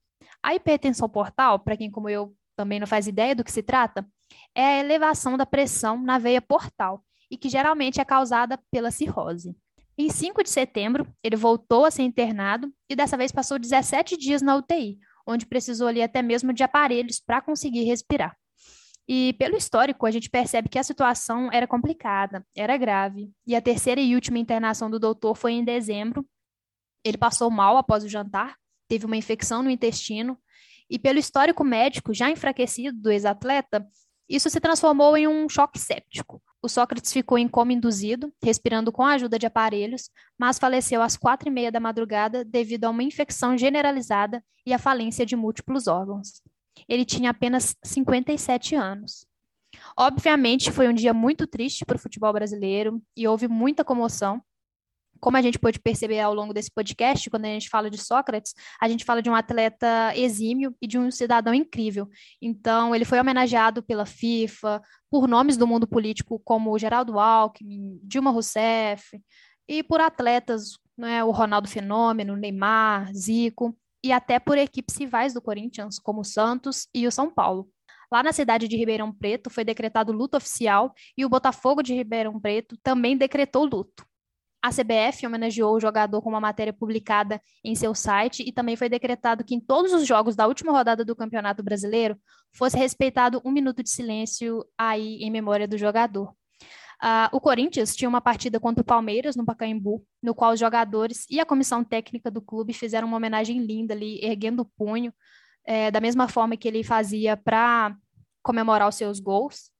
[0.45, 4.07] A hipertensão portal, para quem como eu também não faz ideia do que se trata,
[4.53, 9.57] é a elevação da pressão na veia portal e que geralmente é causada pela cirrose.
[9.97, 14.43] Em 5 de setembro, ele voltou a ser internado e dessa vez passou 17 dias
[14.43, 18.37] na UTI, onde precisou ali até mesmo de aparelhos para conseguir respirar.
[19.07, 23.31] E pelo histórico, a gente percebe que a situação era complicada, era grave.
[23.47, 26.23] E a terceira e última internação do doutor foi em dezembro.
[27.03, 28.55] Ele passou mal após o jantar,
[28.87, 30.37] teve uma infecção no intestino,
[30.89, 33.87] e pelo histórico médico já enfraquecido do ex-atleta,
[34.27, 36.41] isso se transformou em um choque séptico.
[36.61, 41.15] O Sócrates ficou em coma induzido, respirando com a ajuda de aparelhos, mas faleceu às
[41.15, 45.85] quatro e meia da madrugada devido a uma infecção generalizada e à falência de múltiplos
[45.85, 46.41] órgãos.
[46.89, 49.27] Ele tinha apenas 57 anos.
[49.95, 54.41] Obviamente, foi um dia muito triste para o futebol brasileiro e houve muita comoção.
[55.25, 58.53] Como a gente pôde perceber ao longo desse podcast, quando a gente fala de Sócrates,
[58.79, 62.07] a gente fala de um atleta exímio e de um cidadão incrível.
[62.39, 68.29] Então, ele foi homenageado pela FIFA, por nomes do mundo político como Geraldo Alckmin, Dilma
[68.29, 69.19] Rousseff,
[69.67, 75.41] e por atletas, né, o Ronaldo Fenômeno, Neymar, Zico, e até por equipes rivais do
[75.41, 77.67] Corinthians, como o Santos e o São Paulo.
[78.11, 82.39] Lá na cidade de Ribeirão Preto foi decretado luto oficial e o Botafogo de Ribeirão
[82.39, 84.05] Preto também decretou luto.
[84.65, 88.89] A CBF homenageou o jogador com uma matéria publicada em seu site e também foi
[88.89, 92.17] decretado que em todos os jogos da última rodada do Campeonato Brasileiro
[92.51, 96.29] fosse respeitado um minuto de silêncio aí em memória do jogador.
[96.99, 101.27] Uh, o Corinthians tinha uma partida contra o Palmeiras no Pacaembu, no qual os jogadores
[101.29, 105.13] e a comissão técnica do clube fizeram uma homenagem linda ali, erguendo o punho,
[105.63, 107.95] é, da mesma forma que ele fazia para
[108.41, 109.74] comemorar os seus gols.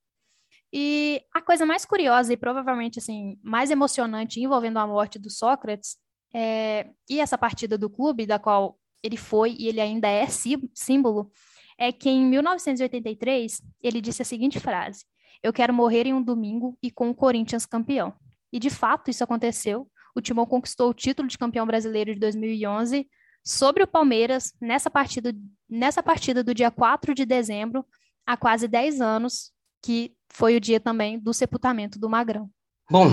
[0.78, 5.96] E a coisa mais curiosa e provavelmente assim mais emocionante envolvendo a morte do Sócrates
[6.34, 11.32] é, e essa partida do clube da qual ele foi e ele ainda é símbolo
[11.78, 15.06] é que em 1983 ele disse a seguinte frase:
[15.42, 18.14] "Eu quero morrer em um domingo e com o Corinthians campeão".
[18.52, 19.90] E de fato isso aconteceu.
[20.14, 23.08] O Timão conquistou o título de campeão brasileiro de 2011
[23.46, 25.34] sobre o Palmeiras nessa partida,
[25.70, 27.86] nessa partida do dia 4 de dezembro,
[28.26, 29.55] há quase 10 anos,
[29.86, 32.50] que foi o dia também do sepultamento do Magrão.
[32.90, 33.12] Bom,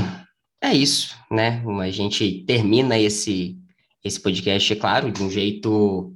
[0.59, 1.63] é isso, né?
[1.83, 3.59] A gente termina esse,
[4.03, 6.15] esse podcast, é claro, de um jeito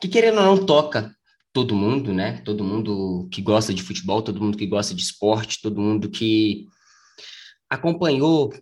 [0.00, 1.12] que, querendo ou não, toca
[1.52, 2.40] todo mundo, né?
[2.42, 6.68] Todo mundo que gosta de futebol, todo mundo que gosta de esporte, todo mundo que
[7.68, 8.54] acompanhou,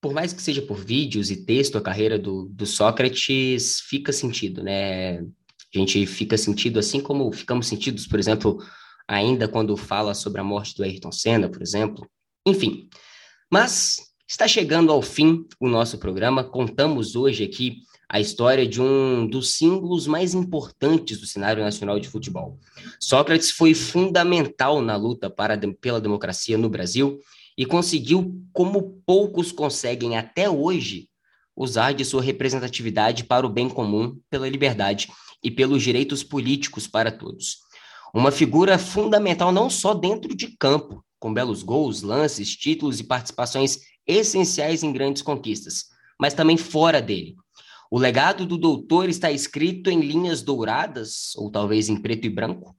[0.00, 4.62] por mais que seja por vídeos e texto, a carreira do, do Sócrates fica sentido,
[4.62, 5.18] né?
[5.18, 8.62] A gente fica sentido assim como ficamos sentidos, por exemplo,
[9.08, 12.08] ainda quando fala sobre a morte do Ayrton Senna, por exemplo.
[12.44, 12.88] Enfim,
[13.50, 13.98] mas
[14.28, 16.42] está chegando ao fim o nosso programa.
[16.42, 17.78] Contamos hoje aqui
[18.08, 22.58] a história de um dos símbolos mais importantes do cenário nacional de futebol.
[23.00, 27.18] Sócrates foi fundamental na luta para, pela democracia no Brasil
[27.58, 31.08] e conseguiu, como poucos conseguem até hoje,
[31.56, 35.08] usar de sua representatividade para o bem comum, pela liberdade
[35.42, 37.65] e pelos direitos políticos para todos.
[38.14, 43.78] Uma figura fundamental não só dentro de campo, com belos gols, lances, títulos e participações
[44.06, 45.86] essenciais em grandes conquistas,
[46.20, 47.36] mas também fora dele.
[47.90, 52.74] O legado do doutor está escrito em linhas douradas, ou talvez em preto e branco,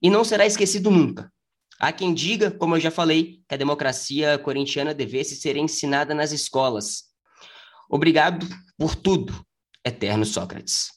[0.00, 1.32] e não será esquecido nunca.
[1.78, 6.32] Há quem diga, como eu já falei, que a democracia corintiana devesse ser ensinada nas
[6.32, 7.04] escolas.
[7.90, 8.46] Obrigado
[8.78, 9.44] por tudo,
[9.84, 10.88] eterno Sócrates.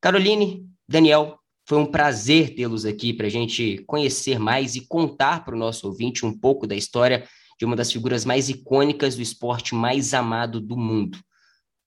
[0.00, 1.38] Caroline, Daniel,
[1.72, 5.86] foi um prazer tê-los aqui para a gente conhecer mais e contar para o nosso
[5.86, 7.26] ouvinte um pouco da história
[7.58, 11.18] de uma das figuras mais icônicas do esporte mais amado do mundo.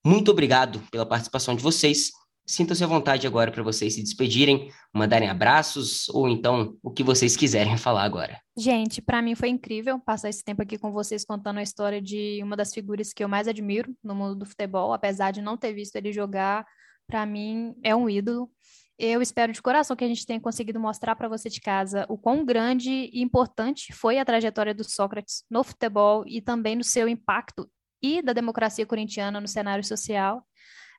[0.04, 2.10] Muito obrigado pela participação de vocês.
[2.48, 7.38] Sintam-se à vontade agora para vocês se despedirem, mandarem abraços ou então o que vocês
[7.38, 8.42] quiserem falar agora.
[8.58, 12.40] Gente, para mim foi incrível passar esse tempo aqui com vocês contando a história de
[12.42, 15.74] uma das figuras que eu mais admiro no mundo do futebol, apesar de não ter
[15.74, 16.66] visto ele jogar,
[17.08, 18.50] para mim é um ídolo.
[18.98, 22.18] Eu espero de coração que a gente tenha conseguido mostrar para você de casa o
[22.18, 27.10] quão grande e importante foi a trajetória do Sócrates no futebol e também no seu
[27.10, 27.70] impacto
[28.02, 30.46] e da democracia corintiana no cenário social.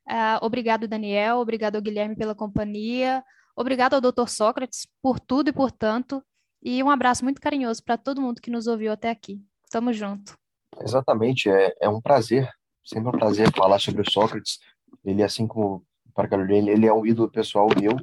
[0.08, 1.38] Uh, obrigado, Daniel.
[1.38, 3.24] Obrigado, Guilherme, pela companhia.
[3.56, 4.28] Obrigado ao Dr.
[4.28, 6.22] Sócrates por tudo e por tanto.
[6.62, 9.40] E um abraço muito carinhoso para todo mundo que nos ouviu até aqui.
[9.70, 10.36] Tamo junto.
[10.80, 11.48] Exatamente.
[11.48, 12.50] É, é um prazer,
[12.84, 14.58] sempre um prazer falar sobre o Sócrates.
[15.04, 15.84] Ele, assim como
[16.16, 17.96] para Caroline, ele é um ídolo pessoal meu.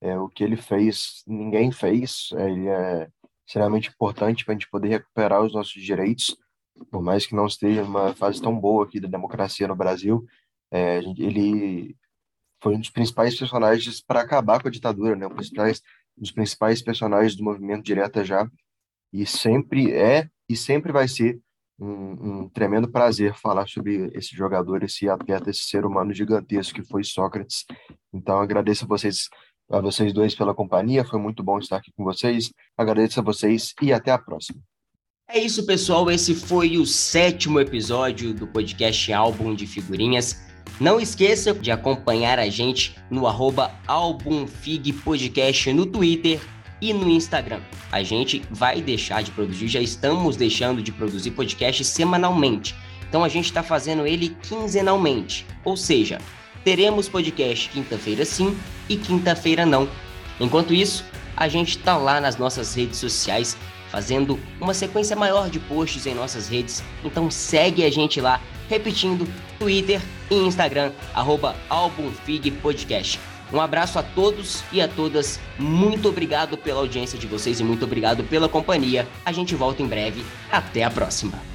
[0.00, 2.30] É, o que ele fez, ninguém fez.
[2.34, 3.08] É, ele é
[3.46, 6.34] extremamente importante para a gente poder recuperar os nossos direitos,
[6.90, 10.24] por mais que não esteja numa fase tão boa aqui da democracia no Brasil.
[10.72, 11.94] É, ele
[12.62, 15.26] foi um dos principais personagens para acabar com a ditadura, né?
[15.26, 15.34] Um
[16.16, 18.48] dos principais personagens do movimento Direta Já,
[19.12, 21.40] e sempre é e sempre vai ser
[21.80, 26.86] um, um, tremendo prazer falar sobre esse jogador, esse atleta, esse ser humano gigantesco que
[26.86, 27.64] foi Sócrates.
[28.12, 29.28] Então agradeço a vocês,
[29.70, 32.52] a vocês dois pela companhia, foi muito bom estar aqui com vocês.
[32.76, 34.60] Agradeço a vocês e até a próxima.
[35.32, 36.10] É isso, pessoal.
[36.10, 40.44] Esse foi o sétimo episódio do podcast Álbum de Figurinhas.
[40.80, 43.70] Não esqueça de acompanhar a gente no arroba
[45.04, 46.40] Podcast no Twitter
[46.80, 47.60] e no Instagram.
[47.90, 52.74] A gente vai deixar de produzir, já estamos deixando de produzir podcast semanalmente.
[53.08, 55.46] Então a gente está fazendo ele quinzenalmente.
[55.64, 56.18] Ou seja,
[56.64, 58.56] teremos podcast quinta-feira sim
[58.88, 59.88] e quinta-feira não.
[60.38, 61.04] Enquanto isso,
[61.36, 63.56] a gente tá lá nas nossas redes sociais
[63.90, 66.82] fazendo uma sequência maior de posts em nossas redes.
[67.04, 69.28] Então segue a gente lá, repetindo,
[69.58, 70.00] Twitter
[70.30, 71.56] e Instagram, arroba
[72.62, 73.29] Podcast.
[73.52, 75.40] Um abraço a todos e a todas.
[75.58, 79.08] Muito obrigado pela audiência de vocês e muito obrigado pela companhia.
[79.24, 80.24] A gente volta em breve.
[80.50, 81.49] Até a próxima.